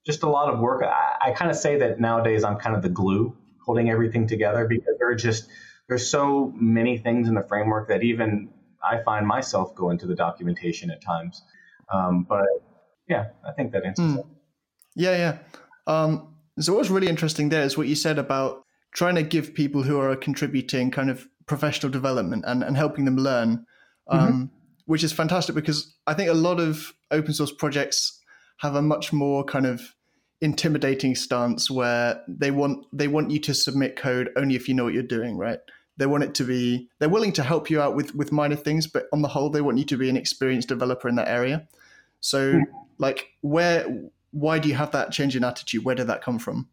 just 0.05 0.23
a 0.23 0.28
lot 0.28 0.52
of 0.52 0.61
work. 0.61 0.83
I, 0.83 1.31
I 1.31 1.33
kind 1.33 1.50
of 1.50 1.57
say 1.57 1.78
that 1.78 2.00
nowadays 2.00 2.45
I'm 2.45 2.57
kind 2.57 2.75
of 2.75 2.83
the 2.83 2.88
glue 2.88 3.37
holding 3.64 3.90
everything 3.90 4.26
together 4.26 4.67
because 4.67 4.95
there 4.99 5.11
are 5.11 5.14
just 5.14 5.49
there's 5.88 6.09
so 6.09 6.52
many 6.57 6.99
things 6.99 7.28
in 7.28 7.35
the 7.35 7.45
framework 7.49 7.88
that 7.88 8.02
even 8.02 8.50
I 8.83 9.02
find 9.02 9.26
myself 9.26 9.75
going 9.75 9.99
to 9.99 10.07
the 10.07 10.14
documentation 10.14 10.90
at 10.90 11.02
times. 11.02 11.43
Um, 11.93 12.26
but 12.28 12.47
yeah, 13.09 13.28
I 13.47 13.52
think 13.52 13.73
that 13.73 13.85
answers 13.85 14.14
mm. 14.14 14.19
it. 14.19 14.26
Yeah, 14.97 15.17
yeah. 15.17 15.38
Um, 15.87 16.35
so 16.61 16.75
what's 16.75 16.91
really 16.91 17.09
interesting 17.09 17.49
there 17.49 17.62
is 17.62 17.77
what 17.77 17.88
you 17.88 17.95
said 17.95 18.19
about 18.19 18.65
trying 18.93 19.15
to 19.15 19.23
give 19.23 19.55
people 19.55 19.83
who 19.83 19.99
are 20.00 20.15
contributing 20.17 20.91
kind 20.91 21.11
of 21.11 21.27
professional 21.47 21.91
development 21.91 22.45
and, 22.47 22.62
and 22.62 22.77
helping 22.77 23.05
them 23.05 23.17
learn, 23.17 23.65
um, 24.09 24.21
mm-hmm. 24.21 24.45
which 24.87 25.05
is 25.05 25.12
fantastic 25.12 25.55
because 25.55 25.95
I 26.07 26.15
think 26.15 26.31
a 26.31 26.35
lot 26.35 26.61
of 26.61 26.95
open 27.11 27.33
source 27.35 27.53
projects 27.53 28.21
have 28.59 28.75
a 28.75 28.83
much 28.83 29.12
more 29.12 29.45
kind 29.45 29.67
of 29.67 29.95
intimidating 30.41 31.15
stance 31.15 31.71
where 31.71 32.23
they 32.29 32.50
want 32.50 32.87
they 32.93 33.09
want 33.09 33.31
you 33.31 33.41
to 33.41 33.53
submit 33.53 33.97
code 33.97 34.31
only 34.37 34.55
if 34.55 34.69
you 34.69 34.75
know 34.75 34.85
what 34.85 34.95
you're 34.95 35.03
doing, 35.03 35.37
right? 35.37 35.59
They 35.97 36.07
want 36.07 36.23
it 36.23 36.35
to 36.37 36.45
be 36.45 36.88
they're 36.99 37.09
willing 37.09 37.33
to 37.33 37.43
help 37.43 37.71
you 37.71 37.81
out 37.81 37.97
with 37.97 38.15
with 38.15 38.31
minor 38.31 38.57
things, 38.57 38.87
but 38.87 39.07
on 39.12 39.23
the 39.23 39.29
whole, 39.29 39.50
they 39.50 39.61
want 39.61 39.79
you 39.79 39.85
to 39.85 39.97
be 39.97 40.09
an 40.09 40.17
experienced 40.17 40.69
developer 40.69 41.09
in 41.09 41.17
that 41.17 41.29
area. 41.29 41.67
So, 42.21 42.55
mm-hmm. 42.55 42.77
like, 42.99 43.29
where 43.41 43.87
why 44.30 44.58
do 44.58 44.68
you 44.68 44.75
have 44.75 44.92
that 44.92 45.11
change 45.12 45.37
in 45.37 45.44
attitude? 45.44 45.85
Where 45.85 45.94
did 45.94 46.08
that 46.08 46.23
come 46.23 46.38
from? 46.38 46.68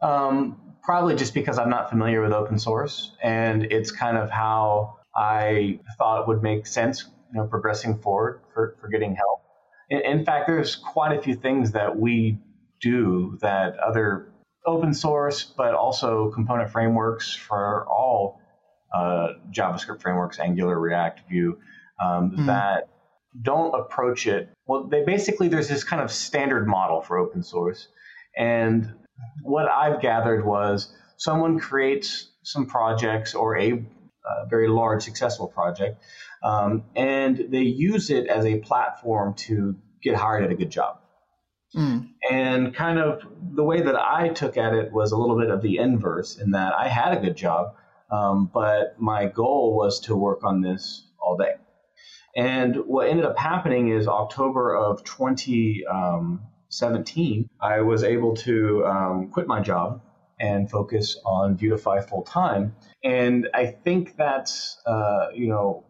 Um, 0.00 0.60
probably 0.82 1.14
just 1.14 1.34
because 1.34 1.58
I'm 1.58 1.70
not 1.70 1.90
familiar 1.90 2.22
with 2.22 2.32
open 2.32 2.58
source, 2.58 3.14
and 3.22 3.64
it's 3.64 3.90
kind 3.90 4.16
of 4.16 4.30
how 4.30 4.98
I 5.14 5.80
thought 5.98 6.22
it 6.22 6.28
would 6.28 6.42
make 6.42 6.66
sense, 6.66 7.04
you 7.32 7.40
know, 7.40 7.46
progressing 7.46 7.98
forward 7.98 8.40
for, 8.54 8.76
for 8.80 8.88
getting 8.88 9.14
help. 9.14 9.42
In, 9.90 10.00
in 10.00 10.24
fact, 10.24 10.46
there's 10.46 10.76
quite 10.76 11.16
a 11.16 11.20
few 11.20 11.34
things 11.34 11.72
that 11.72 11.98
we 11.98 12.38
do 12.80 13.38
that 13.42 13.76
other 13.78 14.32
open 14.66 14.94
source, 14.94 15.44
but 15.44 15.74
also 15.74 16.30
component 16.30 16.70
frameworks 16.70 17.34
for 17.34 17.86
all 17.88 18.40
uh, 18.94 19.28
JavaScript 19.50 20.00
frameworks, 20.00 20.38
Angular, 20.38 20.78
React, 20.78 21.28
Vue, 21.28 21.58
um, 22.02 22.30
mm. 22.30 22.46
that 22.46 22.88
don't 23.40 23.74
approach 23.78 24.26
it. 24.26 24.50
Well, 24.66 24.88
they 24.88 25.04
basically 25.04 25.48
there's 25.48 25.68
this 25.68 25.84
kind 25.84 26.02
of 26.02 26.10
standard 26.10 26.66
model 26.66 27.00
for 27.00 27.18
open 27.18 27.42
source, 27.42 27.88
and 28.36 28.94
what 29.42 29.68
I've 29.68 30.00
gathered 30.00 30.44
was 30.44 30.92
someone 31.16 31.58
creates 31.58 32.30
some 32.42 32.66
projects 32.66 33.34
or 33.34 33.58
a, 33.58 33.72
a 33.72 34.46
very 34.48 34.68
large 34.68 35.02
successful 35.02 35.46
project, 35.46 36.02
um, 36.42 36.84
and 36.96 37.46
they 37.50 37.62
use 37.62 38.10
it 38.10 38.26
as 38.26 38.46
a 38.46 38.58
platform 38.58 39.34
to 39.34 39.76
get 40.02 40.16
hired 40.16 40.44
at 40.44 40.50
a 40.50 40.54
good 40.54 40.70
job. 40.70 40.98
Mm. 41.74 42.08
And 42.30 42.74
kind 42.74 42.98
of 42.98 43.22
the 43.54 43.62
way 43.62 43.80
that 43.82 43.94
I 43.94 44.28
took 44.28 44.56
at 44.56 44.74
it 44.74 44.92
was 44.92 45.12
a 45.12 45.16
little 45.16 45.38
bit 45.38 45.50
of 45.50 45.62
the 45.62 45.78
inverse 45.78 46.36
in 46.36 46.52
that 46.52 46.72
I 46.74 46.88
had 46.88 47.16
a 47.16 47.20
good 47.20 47.36
job, 47.36 47.74
um, 48.10 48.50
but 48.52 48.96
my 48.98 49.26
goal 49.26 49.76
was 49.76 50.00
to 50.00 50.16
work 50.16 50.42
on 50.42 50.62
this 50.62 51.06
all 51.20 51.36
day. 51.36 51.54
And 52.36 52.76
what 52.86 53.08
ended 53.08 53.24
up 53.24 53.38
happening 53.38 53.88
is 53.88 54.06
October 54.06 54.76
of 54.76 55.02
2017, 55.04 57.48
I 57.60 57.80
was 57.80 58.04
able 58.04 58.36
to 58.36 58.86
um, 58.86 59.30
quit 59.32 59.48
my 59.48 59.60
job 59.60 60.02
and 60.38 60.70
focus 60.70 61.18
on 61.24 61.58
Vuetify 61.58 62.08
full 62.08 62.22
time. 62.22 62.76
And 63.02 63.48
I 63.52 63.66
think 63.66 64.16
that's, 64.16 64.80
uh, 64.86 65.30
you 65.34 65.48
know, 65.48 65.84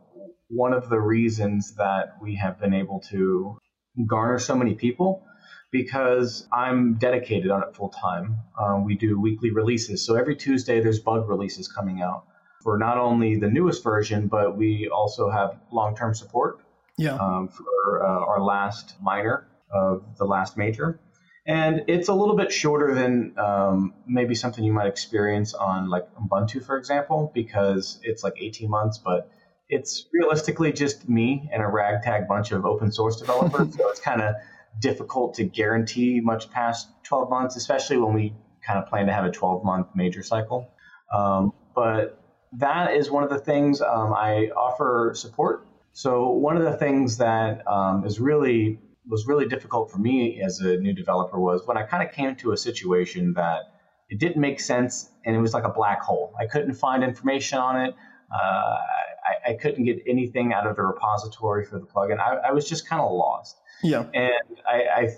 one 0.48 0.72
of 0.72 0.88
the 0.88 0.98
reasons 0.98 1.74
that 1.76 2.14
we 2.20 2.34
have 2.36 2.58
been 2.58 2.72
able 2.74 3.00
to 3.10 3.58
garner 4.06 4.38
so 4.38 4.56
many 4.56 4.74
people 4.74 5.26
because 5.70 6.48
I'm 6.52 6.94
dedicated 6.94 7.50
on 7.50 7.62
it 7.62 7.76
full 7.76 7.90
time. 7.90 8.38
Um, 8.60 8.84
we 8.84 8.96
do 8.96 9.20
weekly 9.20 9.52
releases. 9.52 10.04
So 10.04 10.16
every 10.16 10.34
Tuesday, 10.34 10.80
there's 10.80 10.98
bug 10.98 11.28
releases 11.28 11.68
coming 11.68 12.02
out 12.02 12.24
for 12.62 12.78
not 12.78 12.98
only 12.98 13.36
the 13.36 13.48
newest 13.48 13.82
version, 13.82 14.28
but 14.28 14.56
we 14.56 14.88
also 14.88 15.30
have 15.30 15.58
long 15.72 15.96
term 15.96 16.14
support 16.14 16.60
yeah. 16.98 17.14
Um, 17.14 17.48
for 17.48 18.04
uh, 18.04 18.26
our 18.26 18.42
last 18.42 18.94
minor 19.00 19.48
of 19.70 20.02
the 20.18 20.26
last 20.26 20.58
major. 20.58 21.00
And 21.46 21.84
it's 21.88 22.08
a 22.08 22.14
little 22.14 22.36
bit 22.36 22.52
shorter 22.52 22.94
than 22.94 23.34
um, 23.38 23.94
maybe 24.06 24.34
something 24.34 24.62
you 24.62 24.72
might 24.72 24.86
experience 24.86 25.54
on 25.54 25.88
like 25.88 26.06
Ubuntu, 26.16 26.62
for 26.62 26.76
example, 26.76 27.32
because 27.34 27.98
it's 28.02 28.22
like 28.22 28.34
18 28.38 28.68
months, 28.68 28.98
but 28.98 29.30
it's 29.68 30.06
realistically 30.12 30.72
just 30.72 31.08
me 31.08 31.48
and 31.52 31.62
a 31.62 31.66
ragtag 31.66 32.28
bunch 32.28 32.52
of 32.52 32.66
open 32.66 32.92
source 32.92 33.16
developers. 33.18 33.74
so 33.76 33.88
it's 33.88 34.00
kind 34.00 34.20
of 34.20 34.34
difficult 34.78 35.34
to 35.34 35.44
guarantee 35.44 36.20
much 36.20 36.50
past 36.50 36.88
12 37.04 37.30
months, 37.30 37.56
especially 37.56 37.96
when 37.96 38.12
we 38.12 38.34
kind 38.64 38.78
of 38.78 38.88
plan 38.88 39.06
to 39.06 39.12
have 39.12 39.24
a 39.24 39.30
12 39.30 39.64
month 39.64 39.88
major 39.94 40.22
cycle. 40.22 40.70
Um, 41.12 41.52
but 41.74 42.19
that 42.58 42.94
is 42.94 43.10
one 43.10 43.22
of 43.22 43.30
the 43.30 43.38
things 43.38 43.80
um, 43.80 44.12
I 44.12 44.50
offer 44.56 45.12
support. 45.14 45.66
So 45.92 46.30
one 46.30 46.56
of 46.56 46.62
the 46.62 46.76
things 46.76 47.18
that 47.18 47.66
um, 47.66 48.04
is 48.04 48.20
really 48.20 48.78
was 49.08 49.26
really 49.26 49.46
difficult 49.46 49.90
for 49.90 49.98
me 49.98 50.40
as 50.42 50.60
a 50.60 50.76
new 50.76 50.92
developer 50.92 51.38
was 51.38 51.66
when 51.66 51.76
I 51.76 51.82
kind 51.82 52.06
of 52.06 52.14
came 52.14 52.36
to 52.36 52.52
a 52.52 52.56
situation 52.56 53.34
that 53.34 53.62
it 54.08 54.18
didn't 54.18 54.40
make 54.40 54.60
sense 54.60 55.10
and 55.24 55.34
it 55.34 55.40
was 55.40 55.54
like 55.54 55.64
a 55.64 55.70
black 55.70 56.02
hole. 56.02 56.34
I 56.38 56.46
couldn't 56.46 56.74
find 56.74 57.02
information 57.02 57.58
on 57.58 57.80
it. 57.80 57.94
Uh, 58.32 58.36
I, 58.36 59.50
I, 59.50 59.54
couldn't 59.54 59.84
get 59.84 59.98
anything 60.06 60.52
out 60.52 60.64
of 60.64 60.76
the 60.76 60.82
repository 60.82 61.64
for 61.64 61.80
the 61.80 61.86
plugin. 61.86 62.20
I, 62.20 62.48
I 62.48 62.52
was 62.52 62.68
just 62.68 62.88
kind 62.88 63.02
of 63.02 63.10
lost. 63.10 63.56
Yeah. 63.82 64.04
And 64.14 64.58
I, 64.68 64.82
I, 64.94 65.08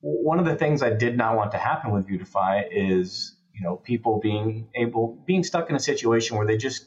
one 0.00 0.38
of 0.38 0.46
the 0.46 0.56
things 0.56 0.82
I 0.82 0.90
did 0.90 1.16
not 1.16 1.36
want 1.36 1.52
to 1.52 1.58
happen 1.58 1.90
with 1.90 2.08
Vuetify 2.08 2.64
is 2.70 3.36
you 3.54 3.62
know 3.62 3.76
people 3.76 4.20
being 4.20 4.68
able 4.74 5.18
being 5.26 5.44
stuck 5.44 5.70
in 5.70 5.76
a 5.76 5.80
situation 5.80 6.36
where 6.36 6.46
they 6.46 6.56
just 6.56 6.86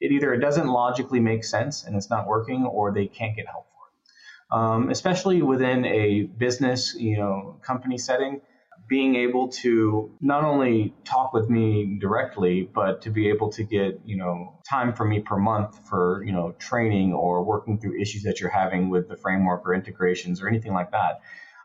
it 0.00 0.12
either 0.12 0.32
it 0.34 0.40
doesn't 0.40 0.68
logically 0.68 1.20
make 1.20 1.44
sense 1.44 1.84
and 1.84 1.96
it's 1.96 2.10
not 2.10 2.26
working 2.26 2.64
or 2.64 2.92
they 2.92 3.06
can't 3.06 3.36
get 3.36 3.46
help 3.46 3.66
for 3.66 3.88
it. 3.88 4.58
Um, 4.58 4.90
especially 4.90 5.42
within 5.42 5.84
a 5.84 6.24
business 6.24 6.94
you 6.94 7.16
know 7.16 7.60
company 7.62 7.98
setting 7.98 8.40
being 8.86 9.16
able 9.16 9.48
to 9.48 10.14
not 10.20 10.44
only 10.44 10.94
talk 11.04 11.32
with 11.32 11.48
me 11.48 11.98
directly 12.00 12.68
but 12.74 13.00
to 13.02 13.10
be 13.10 13.28
able 13.28 13.50
to 13.50 13.64
get 13.64 14.00
you 14.04 14.16
know 14.16 14.60
time 14.68 14.92
for 14.92 15.04
me 15.04 15.20
per 15.20 15.36
month 15.36 15.78
for 15.88 16.22
you 16.26 16.32
know 16.32 16.54
training 16.58 17.14
or 17.14 17.42
working 17.42 17.78
through 17.78 17.98
issues 18.00 18.22
that 18.24 18.40
you're 18.40 18.50
having 18.50 18.90
with 18.90 19.08
the 19.08 19.16
framework 19.16 19.62
or 19.64 19.74
integrations 19.74 20.42
or 20.42 20.48
anything 20.48 20.74
like 20.74 20.90
that 20.90 21.20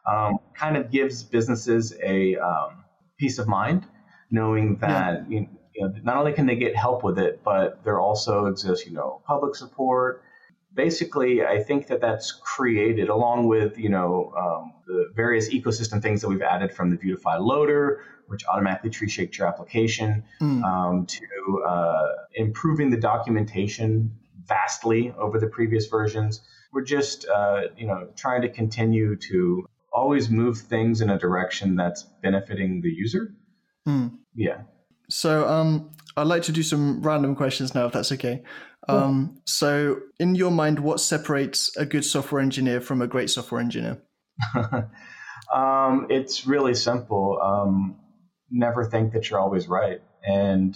um, 0.10 0.39
kind 0.55 0.77
of 0.77 0.89
gives 0.89 1.24
businesses 1.24 1.93
a 2.01 2.36
um, 2.38 2.86
peace 3.17 3.38
of 3.38 3.48
mind 3.48 3.86
knowing 4.31 4.77
that 4.77 5.25
yeah. 5.29 5.39
you, 5.39 5.48
you 5.74 5.81
know, 5.81 5.93
not 6.03 6.17
only 6.17 6.33
can 6.33 6.45
they 6.45 6.55
get 6.55 6.75
help 6.75 7.03
with 7.03 7.17
it, 7.19 7.41
but 7.43 7.83
there 7.83 8.00
also 8.00 8.45
exists, 8.45 8.86
you 8.86 8.93
know, 8.93 9.21
public 9.25 9.55
support. 9.55 10.24
Basically, 10.74 11.43
I 11.43 11.63
think 11.63 11.88
that 11.88 12.00
that's 12.00 12.31
created 12.31 13.09
along 13.09 13.48
with, 13.48 13.77
you 13.77 13.89
know, 13.89 14.33
um, 14.38 14.74
the 14.86 15.12
various 15.15 15.50
ecosystem 15.50 16.01
things 16.01 16.21
that 16.21 16.29
we've 16.29 16.41
added 16.41 16.71
from 16.74 16.91
the 16.91 16.98
Vuetify 16.98 17.39
loader, 17.39 18.03
which 18.27 18.45
automatically 18.45 18.91
tree 18.91 19.09
shakes 19.09 19.38
your 19.38 19.48
application, 19.48 20.24
mm. 20.39 20.63
um, 20.63 21.05
to 21.07 21.63
uh, 21.67 22.07
improving 22.33 22.91
the 22.91 22.98
documentation 22.98 24.12
vastly 24.45 25.13
over 25.17 25.39
the 25.39 25.48
previous 25.48 25.88
versions. 25.88 26.41
We're 26.71 26.83
just, 26.83 27.27
uh, 27.27 27.62
you 27.75 27.88
know, 27.88 28.09
trying 28.15 28.43
to 28.43 28.50
continue 28.50 29.15
to 29.15 29.67
always 29.91 30.29
move 30.29 30.59
things 30.59 31.01
in 31.01 31.09
a 31.09 31.17
direction 31.17 31.75
that's 31.75 32.03
benefiting 32.21 32.81
the 32.81 32.89
user. 32.89 33.33
Mm 33.88 34.17
Yeah. 34.36 34.62
So 35.09 35.48
um, 35.48 35.91
I'd 36.17 36.27
like 36.27 36.43
to 36.43 36.51
do 36.51 36.63
some 36.63 37.01
random 37.01 37.36
questions 37.36 37.74
now, 37.74 37.86
if 37.86 37.93
that's 37.93 38.12
okay. 38.12 38.43
Um, 38.88 39.39
so, 39.45 40.00
in 40.19 40.36
your 40.36 40.51
mind, 40.51 40.79
what 40.79 41.00
separates 41.00 41.75
a 41.77 41.86
good 41.86 42.03
software 42.03 42.41
engineer 42.41 42.81
from 42.81 43.01
a 43.01 43.07
great 43.07 43.29
software 43.29 43.62
engineer? 43.62 44.01
um, 45.53 46.07
it's 46.09 46.48
really 46.48 46.74
simple. 46.74 47.39
Um, 47.41 48.00
never 48.50 48.86
think 48.86 49.13
that 49.13 49.29
you're 49.29 49.39
always 49.39 49.67
right, 49.67 50.01
and 50.24 50.75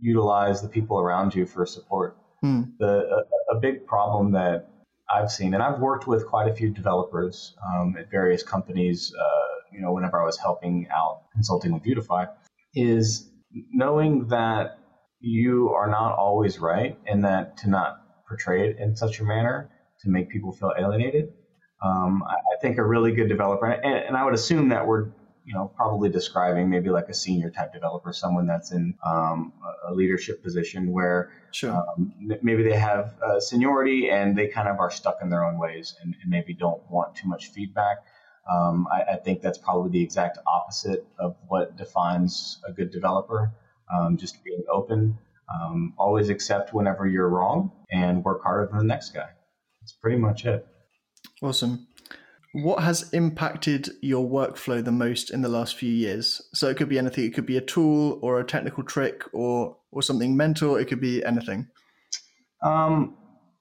utilize 0.00 0.62
the 0.62 0.68
people 0.68 0.98
around 0.98 1.34
you 1.34 1.46
for 1.46 1.64
support. 1.66 2.16
Hmm. 2.40 2.62
The 2.78 3.24
a, 3.52 3.56
a, 3.56 3.60
big 3.60 3.86
problem 3.86 4.32
that 4.32 4.68
I've 5.14 5.30
seen, 5.30 5.54
and 5.54 5.62
I've 5.62 5.80
worked 5.80 6.06
with 6.06 6.26
quite 6.26 6.48
a 6.48 6.54
few 6.54 6.70
developers 6.70 7.54
um, 7.72 7.94
at 7.98 8.10
various 8.10 8.42
companies. 8.42 9.12
Uh, 9.18 9.43
you 9.74 9.80
know, 9.80 9.92
whenever 9.92 10.20
I 10.20 10.24
was 10.24 10.38
helping 10.38 10.86
out 10.94 11.22
consulting 11.32 11.72
with 11.72 11.82
Vuetify, 11.82 12.26
is 12.74 13.30
knowing 13.72 14.28
that 14.28 14.78
you 15.20 15.70
are 15.70 15.88
not 15.88 16.16
always 16.16 16.58
right 16.58 16.98
and 17.06 17.24
that 17.24 17.56
to 17.58 17.70
not 17.70 18.00
portray 18.28 18.68
it 18.68 18.78
in 18.78 18.96
such 18.96 19.20
a 19.20 19.24
manner 19.24 19.70
to 20.00 20.08
make 20.10 20.28
people 20.28 20.52
feel 20.52 20.72
alienated. 20.78 21.32
Um, 21.82 22.22
I, 22.26 22.34
I, 22.34 22.60
think 22.60 22.78
a 22.78 22.84
really 22.84 23.12
good 23.12 23.28
developer, 23.28 23.66
and, 23.66 23.84
and, 23.84 24.16
I 24.16 24.24
would 24.24 24.32
assume 24.32 24.70
that 24.70 24.86
we're 24.86 25.08
you 25.44 25.52
know 25.52 25.70
probably 25.76 26.08
describing 26.08 26.70
maybe 26.70 26.88
like 26.88 27.08
a 27.08 27.14
senior 27.14 27.50
type 27.50 27.72
developer, 27.72 28.12
someone 28.12 28.46
that's 28.46 28.72
in 28.72 28.94
um, 29.04 29.52
a 29.86 29.92
leadership 29.92 30.42
position 30.42 30.92
where 30.92 31.32
sure. 31.52 31.72
um, 31.72 32.12
maybe 32.42 32.62
they 32.62 32.76
have 32.76 33.14
uh, 33.22 33.38
seniority 33.40 34.08
and 34.08 34.36
they 34.36 34.48
kind 34.48 34.68
of 34.68 34.78
are 34.78 34.90
stuck 34.90 35.18
in 35.20 35.28
their 35.28 35.44
own 35.44 35.58
ways 35.58 35.94
and, 36.02 36.14
and 36.22 36.30
maybe 36.30 36.54
don't 36.54 36.82
want 36.90 37.14
too 37.16 37.28
much 37.28 37.48
feedback. 37.48 37.98
Um, 38.50 38.86
I, 38.92 39.14
I, 39.14 39.16
think 39.16 39.40
that's 39.40 39.58
probably 39.58 39.90
the 39.90 40.02
exact 40.02 40.38
opposite 40.46 41.06
of 41.18 41.34
what 41.48 41.76
defines 41.76 42.58
a 42.68 42.72
good 42.72 42.90
developer. 42.90 43.52
Um, 43.94 44.16
just 44.16 44.44
being 44.44 44.62
open, 44.70 45.16
um, 45.52 45.94
always 45.96 46.28
accept 46.28 46.74
whenever 46.74 47.06
you're 47.06 47.28
wrong, 47.28 47.72
and 47.90 48.22
work 48.24 48.42
harder 48.42 48.66
than 48.66 48.78
the 48.78 48.84
next 48.84 49.10
guy. 49.10 49.28
That's 49.80 49.92
pretty 49.92 50.18
much 50.18 50.44
it. 50.44 50.66
Awesome. 51.42 51.86
What 52.54 52.84
has 52.84 53.10
impacted 53.12 53.90
your 54.00 54.28
workflow 54.28 54.84
the 54.84 54.92
most 54.92 55.30
in 55.30 55.42
the 55.42 55.48
last 55.48 55.74
few 55.74 55.90
years? 55.90 56.40
So 56.52 56.68
it 56.68 56.76
could 56.76 56.88
be 56.88 56.98
anything. 56.98 57.24
It 57.24 57.34
could 57.34 57.46
be 57.46 57.56
a 57.56 57.60
tool 57.60 58.18
or 58.22 58.38
a 58.38 58.44
technical 58.44 58.84
trick 58.84 59.24
or 59.32 59.76
or 59.90 60.02
something 60.02 60.36
mental. 60.36 60.76
It 60.76 60.86
could 60.86 61.00
be 61.00 61.24
anything. 61.24 61.66
Um, 62.62 63.16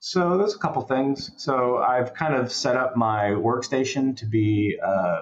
so 0.06 0.38
there's 0.38 0.54
a 0.54 0.58
couple 0.58 0.82
things. 0.82 1.32
So 1.38 1.78
I've 1.78 2.14
kind 2.14 2.36
of 2.36 2.52
set 2.52 2.76
up 2.76 2.98
my 2.98 3.30
workstation 3.30 4.18
to 4.18 4.26
be 4.26 4.78
uh, 4.86 5.20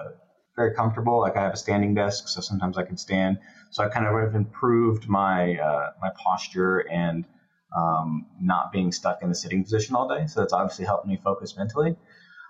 very 0.56 0.74
comfortable. 0.74 1.20
Like 1.20 1.36
I 1.36 1.42
have 1.42 1.52
a 1.52 1.56
standing 1.56 1.94
desk, 1.94 2.26
so 2.26 2.40
sometimes 2.40 2.76
I 2.76 2.82
can 2.82 2.96
stand. 2.96 3.38
So 3.70 3.84
I 3.84 3.88
kind 3.88 4.06
of 4.06 4.20
have 4.20 4.34
improved 4.34 5.08
my 5.08 5.54
uh, 5.54 5.90
my 6.00 6.08
posture 6.16 6.80
and 6.90 7.24
um, 7.78 8.26
not 8.40 8.72
being 8.72 8.90
stuck 8.90 9.22
in 9.22 9.28
the 9.28 9.36
sitting 9.36 9.62
position 9.62 9.94
all 9.94 10.08
day. 10.08 10.26
So 10.26 10.40
that's 10.40 10.52
obviously 10.52 10.84
helped 10.84 11.06
me 11.06 11.16
focus 11.22 11.56
mentally. 11.56 11.94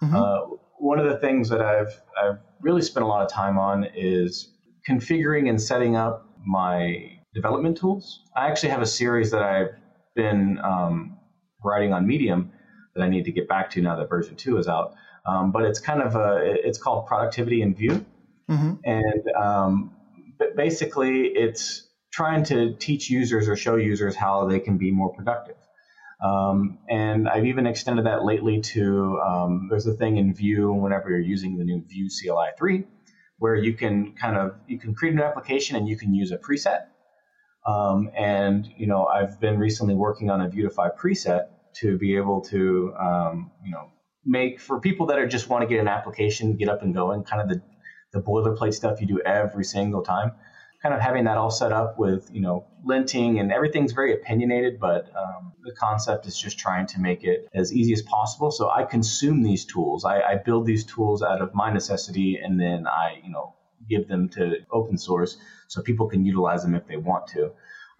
Mm-hmm. 0.03 0.17
Uh, 0.17 0.57
one 0.79 0.99
of 0.99 1.11
the 1.11 1.19
things 1.19 1.51
that 1.51 1.61
I've 1.61 2.01
I've 2.17 2.39
really 2.63 2.81
spent 2.81 3.05
a 3.05 3.09
lot 3.09 3.23
of 3.23 3.31
time 3.31 3.59
on 3.59 3.87
is 3.95 4.51
configuring 4.89 5.51
and 5.51 5.61
setting 5.61 5.97
up 5.97 6.27
my 6.47 7.19
development 7.35 7.77
tools. 7.77 8.23
I 8.35 8.49
actually 8.49 8.71
have 8.71 8.81
a 8.81 8.87
series 8.87 9.33
that 9.33 9.43
I've 9.43 9.75
been 10.17 10.59
um, 10.65 11.19
writing 11.65 11.93
on 11.93 12.07
Medium 12.07 12.53
that 12.95 13.03
I 13.03 13.09
need 13.09 13.25
to 13.25 13.33
get 13.33 13.49
back 13.49 13.71
to 13.71 13.83
now 13.83 13.97
that 13.97 14.09
version 14.09 14.37
two 14.37 14.59
is 14.59 14.69
out. 14.69 14.95
Um, 15.25 15.53
but 15.53 15.65
it's 15.65 15.81
kind 15.81 16.03
of 16.03 16.17
a 16.17 16.39
it's 16.43 16.79
called 16.79 17.07
productivity 17.07 17.63
in 17.63 17.75
Vue, 17.75 18.05
mm-hmm. 18.51 18.75
and 18.85 19.23
um, 19.41 19.97
basically 20.57 21.27
it's 21.27 21.87
trying 22.13 22.45
to 22.45 22.75
teach 22.75 23.09
users 23.09 23.49
or 23.49 23.57
show 23.57 23.77
users 23.77 24.17
how 24.17 24.47
they 24.47 24.59
can 24.59 24.79
be 24.79 24.91
more 24.91 25.15
productive. 25.15 25.57
Um, 26.23 26.79
and 26.89 27.29
I've 27.29 27.47
even 27.47 27.67
extended 27.67 28.07
that 28.07 28.25
lately 28.25 28.61
to 28.61 29.21
um, 29.21 29.69
there's 29.71 29.87
a 29.87 29.95
thing 29.95 30.17
in 30.19 30.35
Vue 30.35 30.73
whenever 30.73 31.11
you're 31.11 31.21
using 31.21 31.57
the 31.57 31.65
new 31.65 31.85
Vue 31.89 32.09
CLI 32.09 32.51
3 32.59 32.85
where 33.39 33.57
you 33.57 33.75
can 33.75 34.13
kind 34.13 34.37
of 34.37 34.55
you 34.69 34.79
can 34.79 34.95
create 34.95 35.15
an 35.15 35.21
application 35.21 35.75
and 35.75 35.89
you 35.89 35.97
can 35.97 36.15
use 36.15 36.31
a 36.31 36.39
preset 36.39 36.87
um, 37.65 38.11
and 38.17 38.69
you 38.77 38.87
know, 38.87 39.07
I've 39.07 39.41
been 39.41 39.59
recently 39.59 39.95
working 39.95 40.31
on 40.31 40.41
a 40.41 40.49
Vuetify 40.49 40.97
preset 40.97 41.47
to 41.75 41.99
be 41.99 42.17
able 42.17 42.41
to 42.43 42.95
um, 42.99 43.51
you 43.65 43.71
know 43.71 43.91
make 44.25 44.61
for 44.61 44.81
people 44.81 45.07
that 45.07 45.19
are 45.19 45.27
just 45.27 45.49
want 45.49 45.63
to 45.63 45.67
get 45.67 45.81
an 45.81 45.89
application, 45.89 46.57
get 46.57 46.69
up 46.69 46.83
and 46.83 46.95
going, 46.95 47.25
kind 47.25 47.43
of 47.43 47.49
the 47.49 47.63
the 48.13 48.21
boilerplate 48.21 48.75
stuff 48.75 49.01
you 49.01 49.07
do 49.07 49.21
every 49.25 49.65
single 49.65 50.03
time. 50.03 50.33
Kind 50.83 50.95
of 50.95 51.01
having 51.01 51.25
that 51.25 51.39
all 51.39 51.51
set 51.51 51.73
up 51.73 51.99
with 51.99 52.29
you 52.33 52.41
know 52.41 52.67
linting 52.87 53.41
and 53.41 53.53
everything's 53.53 53.93
very 53.93 54.15
opinionated, 54.15 54.81
but 54.81 55.11
um, 55.17 55.53
the 55.63 55.73
concept 55.73 56.27
is 56.27 56.37
just 56.37 56.59
trying 56.59 56.87
to 56.89 57.01
make 57.01 57.23
it 57.23 57.49
as 57.55 57.73
easy 57.73 57.93
as 57.93 58.03
possible. 58.03 58.51
So 58.51 58.69
I 58.69 58.85
consume 58.85 59.43
these 59.43 59.65
tools. 59.65 60.05
I, 60.05 60.21
I 60.21 60.37
build 60.37 60.67
these 60.67 60.85
tools 60.85 61.23
out 61.23 61.41
of 61.41 61.55
my 61.55 61.73
necessity, 61.73 62.39
and 62.43 62.61
then 62.61 62.87
I 62.87 63.21
you 63.25 63.31
know 63.31 63.55
give 63.89 64.09
them 64.09 64.29
to 64.31 64.57
open 64.71 64.99
source 64.99 65.37
so 65.69 65.83
people 65.83 66.09
can 66.09 66.25
utilize 66.25 66.63
them 66.63 66.75
if 66.75 66.87
they 66.87 66.97
want 66.97 67.27
to. 67.29 67.53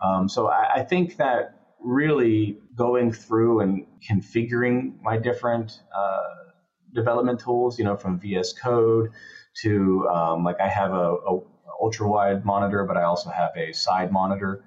Um, 0.03 0.29
so 0.29 0.49
I, 0.49 0.77
I, 0.77 0.83
think 0.85 1.17
that 1.19 1.62
really 1.85 2.59
going 2.77 3.13
through 3.13 3.61
and 3.61 3.87
configuring 4.09 5.01
my 5.03 5.17
different 5.17 5.81
uh, 5.97 6.51
development 6.95 7.41
tools, 7.41 7.79
you 7.79 7.85
know, 7.85 7.97
from 7.97 8.19
VS 8.19 8.55
Code 8.55 9.11
to 9.63 10.09
um, 10.09 10.45
like 10.45 10.61
I 10.61 10.69
have 10.69 10.93
a, 10.93 11.15
a, 11.15 11.41
ultra 11.81 12.09
wide 12.09 12.45
monitor, 12.45 12.85
but 12.85 12.97
I 12.97 13.03
also 13.03 13.31
have 13.31 13.51
a 13.57 13.73
side 13.73 14.13
monitor 14.13 14.65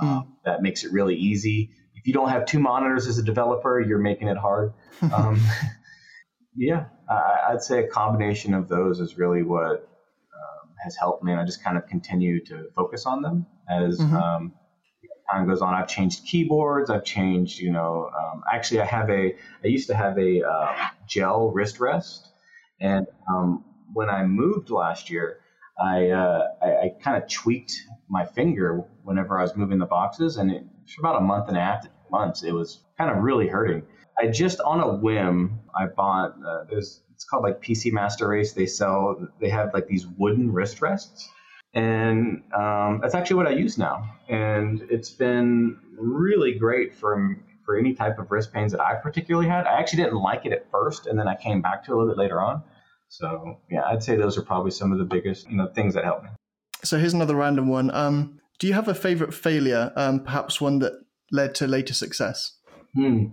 uh, 0.00 0.04
mm. 0.04 0.26
that 0.44 0.60
makes 0.62 0.84
it 0.84 0.92
really 0.92 1.16
easy. 1.16 1.70
If 1.94 2.06
you 2.06 2.12
don't 2.12 2.28
have 2.28 2.44
two 2.44 2.58
monitors 2.58 3.06
as 3.06 3.18
a 3.18 3.22
developer, 3.22 3.80
you're 3.80 3.98
making 3.98 4.28
it 4.28 4.36
hard. 4.36 4.74
Um, 5.00 5.40
yeah, 6.56 6.86
I, 7.08 7.52
would 7.52 7.62
say 7.62 7.84
a 7.84 7.86
combination 7.86 8.52
of 8.52 8.68
those 8.68 8.98
is 8.98 9.16
really 9.16 9.44
what 9.44 9.88
has 10.82 10.96
helped 10.96 11.22
me, 11.22 11.32
and 11.32 11.40
I 11.40 11.44
just 11.44 11.62
kind 11.62 11.76
of 11.76 11.86
continue 11.86 12.44
to 12.46 12.68
focus 12.74 13.06
on 13.06 13.22
them 13.22 13.46
as 13.68 13.98
mm-hmm. 13.98 14.16
Time 15.30 15.46
goes 15.46 15.60
on. 15.60 15.74
I've 15.74 15.88
changed 15.88 16.24
keyboards. 16.24 16.90
I've 16.90 17.04
changed, 17.04 17.58
you 17.58 17.70
know, 17.70 18.10
um, 18.18 18.42
actually, 18.52 18.80
I 18.80 18.86
have 18.86 19.10
a. 19.10 19.34
I 19.64 19.66
used 19.66 19.88
to 19.88 19.94
have 19.94 20.18
a 20.18 20.42
uh, 20.42 20.74
gel 21.06 21.50
wrist 21.50 21.80
rest, 21.80 22.28
and 22.80 23.06
um, 23.30 23.64
when 23.92 24.08
I 24.10 24.24
moved 24.24 24.70
last 24.70 25.10
year, 25.10 25.40
I 25.80 26.10
uh, 26.10 26.48
I, 26.62 26.66
I 26.66 26.92
kind 27.02 27.22
of 27.22 27.28
tweaked 27.28 27.74
my 28.08 28.24
finger 28.24 28.84
whenever 29.02 29.38
I 29.38 29.42
was 29.42 29.56
moving 29.56 29.78
the 29.78 29.86
boxes, 29.86 30.36
and 30.36 30.50
it, 30.50 30.64
for 30.94 31.00
about 31.00 31.16
a 31.16 31.24
month 31.24 31.48
and 31.48 31.56
a 31.56 31.60
half, 31.60 31.86
months, 32.10 32.42
it 32.42 32.52
was 32.52 32.80
kind 32.96 33.10
of 33.10 33.22
really 33.22 33.48
hurting. 33.48 33.82
I 34.18 34.28
just 34.28 34.60
on 34.60 34.80
a 34.80 34.96
whim, 34.96 35.60
I 35.74 35.86
bought 35.86 36.36
uh, 36.44 36.64
there's 36.68 37.02
it's 37.14 37.24
called 37.24 37.42
like 37.42 37.60
PC 37.60 37.92
Master 37.92 38.28
Race. 38.28 38.52
They 38.52 38.66
sell, 38.66 39.28
they 39.40 39.48
have 39.48 39.74
like 39.74 39.86
these 39.86 40.06
wooden 40.06 40.52
wrist 40.52 40.80
rests. 40.80 41.28
And 41.78 42.42
um, 42.52 42.98
that's 43.00 43.14
actually 43.14 43.36
what 43.36 43.46
I 43.46 43.50
use 43.50 43.78
now. 43.78 44.16
And 44.28 44.82
it's 44.90 45.10
been 45.10 45.78
really 45.96 46.54
great 46.54 46.92
for, 46.92 47.36
for 47.64 47.78
any 47.78 47.94
type 47.94 48.18
of 48.18 48.30
wrist 48.30 48.52
pains 48.52 48.72
that 48.72 48.80
I 48.80 48.94
particularly 48.96 49.48
had. 49.48 49.66
I 49.66 49.78
actually 49.78 50.02
didn't 50.02 50.20
like 50.20 50.44
it 50.44 50.52
at 50.52 50.68
first, 50.72 51.06
and 51.06 51.16
then 51.18 51.28
I 51.28 51.36
came 51.36 51.62
back 51.62 51.84
to 51.84 51.92
it 51.92 51.94
a 51.94 51.98
little 51.98 52.12
bit 52.12 52.18
later 52.18 52.40
on. 52.40 52.62
So 53.08 53.60
yeah, 53.70 53.84
I'd 53.86 54.02
say 54.02 54.16
those 54.16 54.36
are 54.36 54.42
probably 54.42 54.72
some 54.72 54.92
of 54.92 54.98
the 54.98 55.04
biggest 55.04 55.48
you 55.48 55.56
know 55.56 55.68
things 55.68 55.94
that 55.94 56.04
help 56.04 56.24
me. 56.24 56.30
So 56.84 56.98
here's 56.98 57.14
another 57.14 57.36
random 57.36 57.68
one. 57.68 57.90
Um, 57.94 58.40
do 58.58 58.66
you 58.66 58.74
have 58.74 58.88
a 58.88 58.94
favorite 58.94 59.32
failure, 59.32 59.92
um, 59.94 60.24
perhaps 60.24 60.60
one 60.60 60.80
that 60.80 60.92
led 61.30 61.54
to 61.56 61.66
later 61.66 61.94
success? 61.94 62.56
Hmm. 62.94 63.26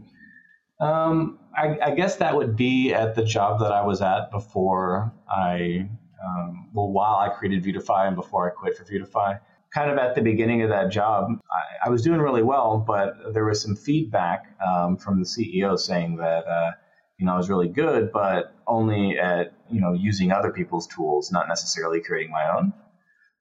Um, 0.80 1.40
I, 1.58 1.78
I, 1.82 1.96
guess 1.96 2.18
that 2.18 2.36
would 2.36 2.58
be 2.58 2.94
at 2.94 3.16
the 3.16 3.24
job 3.24 3.62
that 3.62 3.72
I 3.72 3.82
was 3.86 4.02
at 4.02 4.30
before 4.30 5.14
I, 5.30 5.90
um, 6.26 6.70
well, 6.74 6.92
while 6.92 7.16
I 7.16 7.30
created 7.30 7.64
Vuetify 7.64 8.08
and 8.08 8.16
before 8.16 8.48
I 8.48 8.54
quit 8.54 8.78
for 8.78 8.84
Vuetify. 8.84 9.40
Kind 9.74 9.92
of 9.92 9.98
at 9.98 10.16
the 10.16 10.22
beginning 10.22 10.62
of 10.62 10.70
that 10.70 10.90
job, 10.90 11.30
I, 11.52 11.88
I 11.88 11.90
was 11.90 12.02
doing 12.02 12.20
really 12.20 12.44
well, 12.44 12.78
but 12.78 13.34
there 13.34 13.44
was 13.44 13.62
some 13.62 13.76
feedback 13.76 14.46
um, 14.66 14.96
from 14.96 15.20
the 15.20 15.26
CEO 15.26 15.78
saying 15.78 16.16
that, 16.18 16.48
uh, 16.48 16.72
you 17.18 17.26
know, 17.26 17.34
I 17.34 17.38
was 17.38 17.50
really 17.50 17.68
good, 17.68 18.12
but 18.14 18.56
only 18.68 19.20
at, 19.20 19.54
you 19.70 19.82
know, 19.82 19.92
using 19.92 20.32
other 20.32 20.52
people's 20.52 20.88
tools, 20.88 21.30
not 21.32 21.50
necessarily 21.50 22.00
creating 22.02 22.32
my 22.32 22.56
own. 22.56 22.74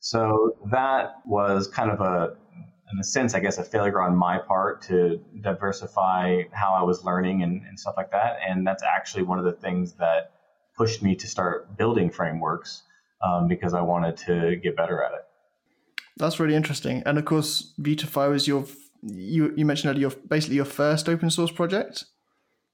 So 0.01 0.57
that 0.73 1.15
was 1.25 1.69
kind 1.69 1.91
of 1.91 2.01
a 2.01 2.37
in 2.93 3.01
a 3.01 3.05
sense, 3.05 3.35
I 3.35 3.41
guess, 3.41 3.59
a 3.59 3.65
failure 3.65 4.01
on 4.01 4.17
my 4.17 4.39
part 4.39 4.83
to 4.83 5.21
diversify 5.41 6.43
how 6.53 6.75
I 6.75 6.83
was 6.83 7.05
learning 7.05 7.43
and, 7.43 7.63
and 7.67 7.79
stuff 7.79 7.95
like 7.97 8.11
that. 8.13 8.37
And 8.47 8.67
that's 8.67 8.83
actually 8.83 9.25
one 9.25 9.39
of 9.39 9.45
the 9.45 9.53
things 9.53 9.95
that 9.95 10.34
pushed 10.77 11.03
me 11.03 11.15
to 11.17 11.27
start 11.27 11.77
building 11.77 12.11
frameworks 12.11 12.83
um, 13.25 13.49
because 13.49 13.75
I 13.75 13.81
wanted 13.81 14.17
to 14.27 14.57
get 14.57 14.77
better 14.77 15.03
at 15.03 15.13
it. 15.13 15.25
That's 16.17 16.39
really 16.39 16.55
interesting. 16.55 17.03
And 17.07 17.19
of 17.19 17.25
course, 17.25 17.73
Vuetify 17.81 18.29
was 18.31 18.47
your 18.47 18.65
you 19.03 19.53
you 19.57 19.65
mentioned 19.67 19.91
earlier 19.91 20.09
your 20.09 20.11
basically 20.29 20.57
your 20.57 20.65
first 20.65 21.09
open 21.09 21.31
source 21.31 21.51
project. 21.51 22.05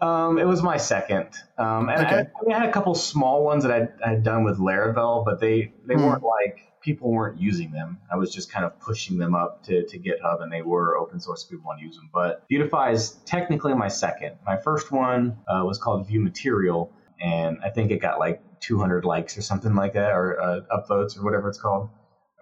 Um, 0.01 0.39
it 0.39 0.47
was 0.47 0.63
my 0.63 0.79
second. 0.79 1.29
Um, 1.59 1.91
and 1.91 2.01
Okay. 2.07 2.17
I, 2.17 2.21
I, 2.21 2.43
mean, 2.47 2.55
I 2.55 2.61
had 2.61 2.69
a 2.69 2.73
couple 2.73 2.95
small 2.95 3.45
ones 3.45 3.65
that 3.65 3.73
I'd, 3.73 3.89
I'd 4.03 4.23
done 4.23 4.45
with 4.45 4.59
Laravel, 4.59 5.27
but 5.27 5.41
they, 5.41 5.75
they 5.87 5.95
Hmm. 5.95 6.05
weren't 6.07 6.23
like 6.23 6.61
people 6.83 7.11
weren't 7.11 7.39
using 7.39 7.71
them. 7.71 7.99
I 8.11 8.17
was 8.17 8.33
just 8.33 8.51
kind 8.51 8.65
of 8.65 8.81
pushing 8.81 9.19
them 9.19 9.35
up 9.35 9.63
to, 9.65 9.85
to 9.87 9.99
GitHub, 9.99 10.43
and 10.43 10.51
they 10.51 10.63
were 10.63 10.97
open 10.97 11.21
source. 11.21 11.45
People 11.45 11.67
want 11.67 11.81
to 11.81 11.85
use 11.85 11.97
them. 11.97 12.09
But 12.15 12.47
Vuetify 12.51 12.93
is 12.95 13.11
technically 13.27 13.75
my 13.75 13.89
second. 13.89 14.37
My 14.47 14.57
first 14.57 14.91
one 14.91 15.37
uh, 15.47 15.65
was 15.67 15.77
called 15.77 16.07
Vue 16.09 16.21
Material, 16.21 16.91
and 17.21 17.59
I 17.65 17.71
think 17.71 17.91
it 17.91 18.01
got 18.01 18.19
like 18.19 18.43
200 18.61 19.05
likes 19.05 19.37
or 19.37 19.43
something 19.43 19.75
like 19.75 19.95
that, 19.95 20.13
or 20.13 20.41
uh, 20.41 20.61
upvotes 20.73 21.19
or 21.19 21.25
whatever 21.25 21.49
it's 21.49 21.61
called, 21.61 21.89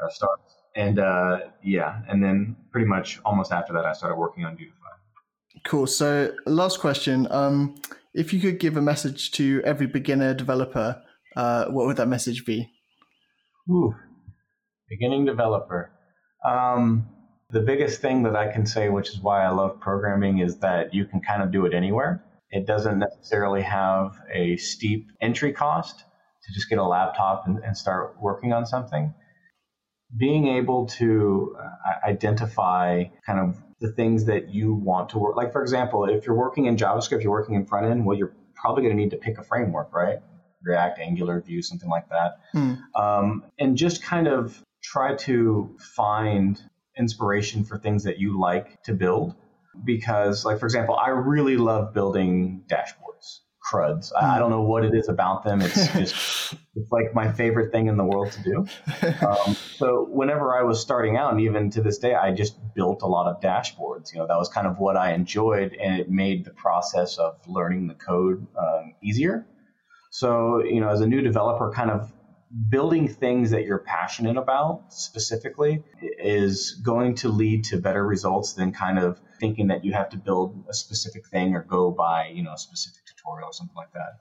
or 0.01 0.11
stars. 0.11 0.39
And 0.77 0.99
uh, 0.99 1.41
yeah, 1.63 2.03
and 2.09 2.23
then 2.23 2.57
pretty 2.71 2.87
much 2.87 3.21
almost 3.25 3.53
after 3.53 3.73
that, 3.73 3.85
I 3.85 3.93
started 3.93 4.17
working 4.17 4.45
on 4.45 4.57
Vuetify. 4.57 4.89
Cool. 5.65 5.87
So, 5.87 6.33
last 6.47 6.79
question. 6.79 7.27
Um, 7.31 7.75
if 8.15 8.33
you 8.33 8.41
could 8.41 8.59
give 8.59 8.77
a 8.77 8.83
message 8.83 9.33
to 9.33 9.61
every 9.65 9.87
beginner 9.87 10.35
developer, 10.35 11.03
uh, 11.37 11.67
what 11.67 11.87
would 11.87 11.97
that 11.97 12.09
message 12.09 12.45
be? 12.45 12.71
Ooh, 13.71 13.95
beginning 14.89 15.25
developer. 15.25 15.91
Um, 16.49 17.09
the 17.51 17.61
biggest 17.61 18.01
thing 18.01 18.23
that 18.23 18.37
I 18.37 18.51
can 18.51 18.67
say, 18.67 18.89
which 18.89 19.11
is 19.11 19.21
why 19.21 19.45
I 19.45 19.51
love 19.51 19.81
programming, 19.81 20.39
is 20.39 20.59
that 20.59 20.95
you 20.95 21.05
can 21.05 21.21
kind 21.21 21.43
of 21.43 21.51
do 21.51 21.67
it 21.67 21.75
anywhere. 21.75 22.23
It 22.51 22.67
doesn't 22.67 22.99
necessarily 22.99 23.63
have 23.63 24.19
a 24.33 24.57
steep 24.57 25.11
entry 25.21 25.53
cost 25.53 25.99
to 25.99 26.55
just 26.55 26.69
get 26.69 26.79
a 26.79 26.85
laptop 26.85 27.47
and, 27.47 27.59
and 27.59 27.77
start 27.77 28.17
working 28.21 28.53
on 28.53 28.67
something. 28.67 29.15
Being 30.17 30.49
able 30.49 30.87
to 30.87 31.57
uh, 31.61 32.09
identify 32.09 33.05
kind 33.27 33.41
of 33.41 33.63
the 33.81 33.93
things 33.93 34.25
that 34.25 34.49
you 34.49 34.75
want 34.75 35.11
to 35.11 35.19
work, 35.19 35.37
like 35.37 35.53
for 35.53 35.63
example, 35.63 36.07
if 36.07 36.27
you're 36.27 36.37
working 36.37 36.65
in 36.65 36.77
JavaScript, 36.77 37.23
you're 37.23 37.33
working 37.33 37.55
in 37.55 37.67
front 37.67 37.87
end, 37.87 38.07
well, 38.07 38.17
you're 38.17 38.35
probably 38.55 38.83
going 38.83 38.97
to 38.97 39.03
need 39.03 39.11
to 39.11 39.19
pick 39.19 39.39
a 39.39 39.43
framework, 39.43 39.93
right? 39.93 40.19
React, 40.63 40.99
Angular, 40.99 41.41
Vue, 41.41 41.63
something 41.63 41.89
like 41.89 42.09
that. 42.09 42.41
Hmm. 42.53 42.75
Um, 42.95 43.45
and 43.59 43.77
just 43.77 44.03
kind 44.03 44.27
of 44.27 44.61
try 44.83 45.15
to 45.17 45.77
find 45.79 46.61
inspiration 46.97 47.65
for 47.65 47.79
things 47.79 48.05
that 48.05 48.19
you 48.19 48.41
like 48.41 48.83
to 48.85 48.95
build. 48.95 49.35
Because, 49.85 50.45
like, 50.45 50.59
for 50.59 50.67
example, 50.67 50.97
I 50.97 51.11
really 51.11 51.57
love 51.57 51.95
building 51.95 52.65
dashboards, 52.71 53.41
CRUDs. 53.63 54.13
I, 54.13 54.37
I 54.37 54.39
don't 54.39 54.51
know 54.51 54.63
what 54.63 54.85
it 54.85 54.95
is 54.95 55.09
about 55.09 55.45
them. 55.45 55.61
It's 55.61 55.75
just, 55.93 56.55
it's 56.75 56.91
like 56.91 57.15
my 57.15 57.31
favorite 57.33 57.73
thing 57.73 57.87
in 57.87 57.97
the 57.97 58.05
world 58.05 58.33
to 58.33 58.43
do. 58.43 58.67
Um, 59.27 59.55
so, 59.77 60.07
whenever 60.11 60.59
I 60.59 60.63
was 60.63 60.81
starting 60.81 61.17
out, 61.17 61.33
and 61.33 61.41
even 61.41 61.71
to 61.71 61.83
this 61.83 61.99
day, 61.99 62.15
I 62.15 62.33
just 62.33 62.57
built 62.75 63.03
a 63.03 63.07
lot 63.07 63.31
of 63.31 63.41
dashboards. 63.41 64.13
You 64.13 64.21
know, 64.21 64.27
that 64.27 64.37
was 64.37 64.49
kind 64.49 64.67
of 64.67 64.79
what 64.79 64.97
I 64.97 65.13
enjoyed, 65.13 65.75
and 65.75 66.01
it 66.01 66.11
made 66.11 66.45
the 66.45 66.53
process 66.53 67.19
of 67.19 67.37
learning 67.47 67.87
the 67.87 67.95
code 67.95 68.47
um, 68.59 68.95
easier. 69.03 69.47
So, 70.11 70.63
you 70.65 70.81
know, 70.81 70.89
as 70.89 71.01
a 71.01 71.07
new 71.07 71.21
developer, 71.21 71.71
kind 71.71 71.91
of 71.91 72.13
building 72.71 73.09
things 73.09 73.51
that 73.51 73.65
you're 73.65 73.79
passionate 73.79 74.37
about 74.37 74.85
specifically 74.89 75.83
is 76.01 76.81
going 76.85 77.15
to 77.17 77.29
lead 77.29 77.65
to 77.65 77.77
better 77.77 78.05
results 78.05 78.55
than 78.55 78.73
kind 78.73 78.99
of 78.99 79.21
thinking 79.39 79.69
that 79.69 79.85
you 79.85 79.93
have 79.93 80.09
to 80.11 80.17
build 80.19 80.65
a 80.69 80.75
specific 80.75 81.29
thing 81.29 81.55
or 81.55 81.63
go 81.63 81.91
by, 81.91 82.29
you 82.29 82.43
know, 82.43 82.53
a 82.53 82.59
specific 82.59 83.03
tutorial 83.07 83.49
or 83.49 83.53
something 83.53 83.77
like 83.77 83.93
that. 83.93 84.19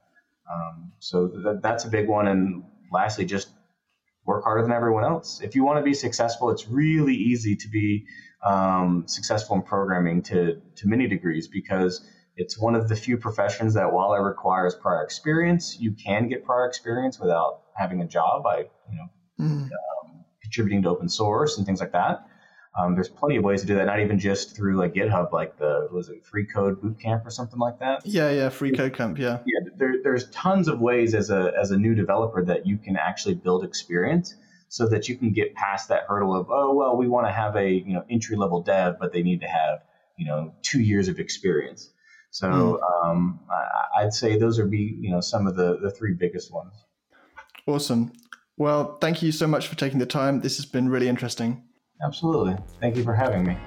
Um, 0.51 0.91
so 0.99 1.27
th- 1.27 1.58
that's 1.62 1.86
a 1.86 1.89
big 1.89 2.08
one. 2.08 2.27
And 2.27 2.63
lastly, 2.91 3.25
just 3.25 3.49
work 4.25 4.43
harder 4.43 4.62
than 4.62 4.71
everyone 4.71 5.03
else. 5.03 5.39
If 5.41 5.56
you 5.56 5.63
want 5.63 5.77
to 5.77 5.84
be 5.84 5.93
successful, 5.93 6.49
it's 6.49 6.67
really 6.67 7.15
easy 7.15 7.56
to 7.56 7.69
be 7.69 8.06
um, 8.45 9.06
successful 9.08 9.56
in 9.56 9.63
programming 9.63 10.21
to, 10.23 10.62
to 10.75 10.88
many 10.88 11.08
degrees 11.08 11.47
because 11.47 12.01
it's 12.36 12.60
one 12.60 12.75
of 12.75 12.88
the 12.88 12.95
few 12.95 13.17
professions 13.17 13.73
that 13.73 13.91
while 13.91 14.13
it 14.13 14.19
requires 14.19 14.75
prior 14.75 15.01
experience, 15.03 15.77
you 15.80 15.93
can 15.93 16.27
get 16.27 16.43
prior 16.43 16.67
experience 16.67 17.19
without 17.19 17.62
having 17.73 18.01
a 18.01 18.08
job 18.08 18.43
by, 18.43 18.58
you 18.60 18.95
know, 18.95 19.08
Hmm. 19.38 19.63
um, 19.63 20.25
contributing 20.41 20.82
to 20.84 20.89
open 20.89 21.10
source 21.10 21.58
and 21.58 21.65
things 21.65 21.80
like 21.80 21.91
that. 21.93 22.26
Um, 22.77 22.93
there's 22.93 23.09
plenty 23.09 23.37
of 23.37 23.43
ways 23.43 23.61
to 23.61 23.67
do 23.67 23.75
that, 23.75 23.85
not 23.85 23.99
even 23.99 24.19
just 24.19 24.55
through 24.55 24.77
like 24.77 24.93
GitHub, 24.93 25.31
like 25.31 25.57
the, 25.57 25.87
was 25.91 26.09
it 26.09 26.23
free 26.23 26.45
code 26.45 26.79
bootcamp 26.81 27.25
or 27.25 27.31
something 27.31 27.57
like 27.59 27.79
that? 27.79 28.05
Yeah, 28.05 28.29
yeah, 28.29 28.49
free 28.49 28.71
code 28.71 28.93
camp. 28.93 29.17
Yeah. 29.17 29.39
yeah, 29.45 29.69
there, 29.77 29.95
there's 30.03 30.29
tons 30.29 30.67
of 30.67 30.79
ways 30.79 31.15
as 31.15 31.31
a 31.31 31.53
as 31.59 31.71
a 31.71 31.77
new 31.77 31.95
developer 31.95 32.43
that 32.45 32.67
you 32.67 32.77
can 32.77 32.95
actually 32.95 33.33
build 33.33 33.63
experience 33.63 34.35
so 34.69 34.87
that 34.89 35.09
you 35.09 35.17
can 35.17 35.31
get 35.31 35.55
past 35.55 35.89
that 35.89 36.03
hurdle 36.07 36.35
of 36.35 36.47
oh 36.51 36.73
well 36.73 36.97
we 36.97 37.07
want 37.07 37.25
to 37.25 37.31
have 37.31 37.55
a 37.55 37.71
you 37.71 37.93
know 37.93 38.03
entry 38.09 38.35
level 38.35 38.61
dev 38.61 38.97
but 38.99 39.13
they 39.13 39.23
need 39.23 39.39
to 39.39 39.47
have 39.47 39.79
you 40.17 40.25
know 40.25 40.53
two 40.61 40.81
years 40.81 41.07
of 41.07 41.19
experience. 41.19 41.89
So 42.29 42.79
um, 43.03 43.39
I, 43.49 44.03
I'd 44.03 44.13
say 44.13 44.37
those 44.37 44.59
would 44.59 44.69
be 44.69 44.97
you 44.99 45.09
know 45.09 45.21
some 45.21 45.47
of 45.47 45.55
the 45.55 45.77
the 45.77 45.89
three 45.89 46.13
biggest 46.13 46.53
ones. 46.53 46.73
Awesome. 47.65 48.11
Well, 48.57 48.97
thank 48.99 49.21
you 49.21 49.31
so 49.31 49.47
much 49.47 49.67
for 49.67 49.75
taking 49.75 49.99
the 49.99 50.05
time. 50.05 50.41
This 50.41 50.57
has 50.57 50.65
been 50.65 50.89
really 50.89 51.07
interesting. 51.07 51.63
Absolutely, 52.01 52.55
thank 52.79 52.95
you 52.95 53.03
for 53.03 53.13
having 53.13 53.43
me. 53.43 53.57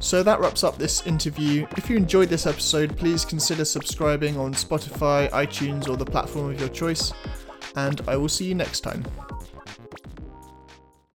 So 0.00 0.22
that 0.22 0.38
wraps 0.40 0.62
up 0.62 0.78
this 0.78 1.06
interview. 1.06 1.66
If 1.76 1.90
you 1.90 1.96
enjoyed 1.96 2.28
this 2.28 2.46
episode, 2.46 2.96
please 2.96 3.24
consider 3.24 3.64
subscribing 3.64 4.38
on 4.38 4.54
Spotify, 4.54 5.28
iTunes, 5.30 5.88
or 5.88 5.96
the 5.96 6.04
platform 6.06 6.50
of 6.50 6.60
your 6.60 6.68
choice. 6.68 7.12
And 7.74 8.00
I 8.06 8.16
will 8.16 8.28
see 8.28 8.44
you 8.44 8.54
next 8.54 8.80
time. 8.80 9.04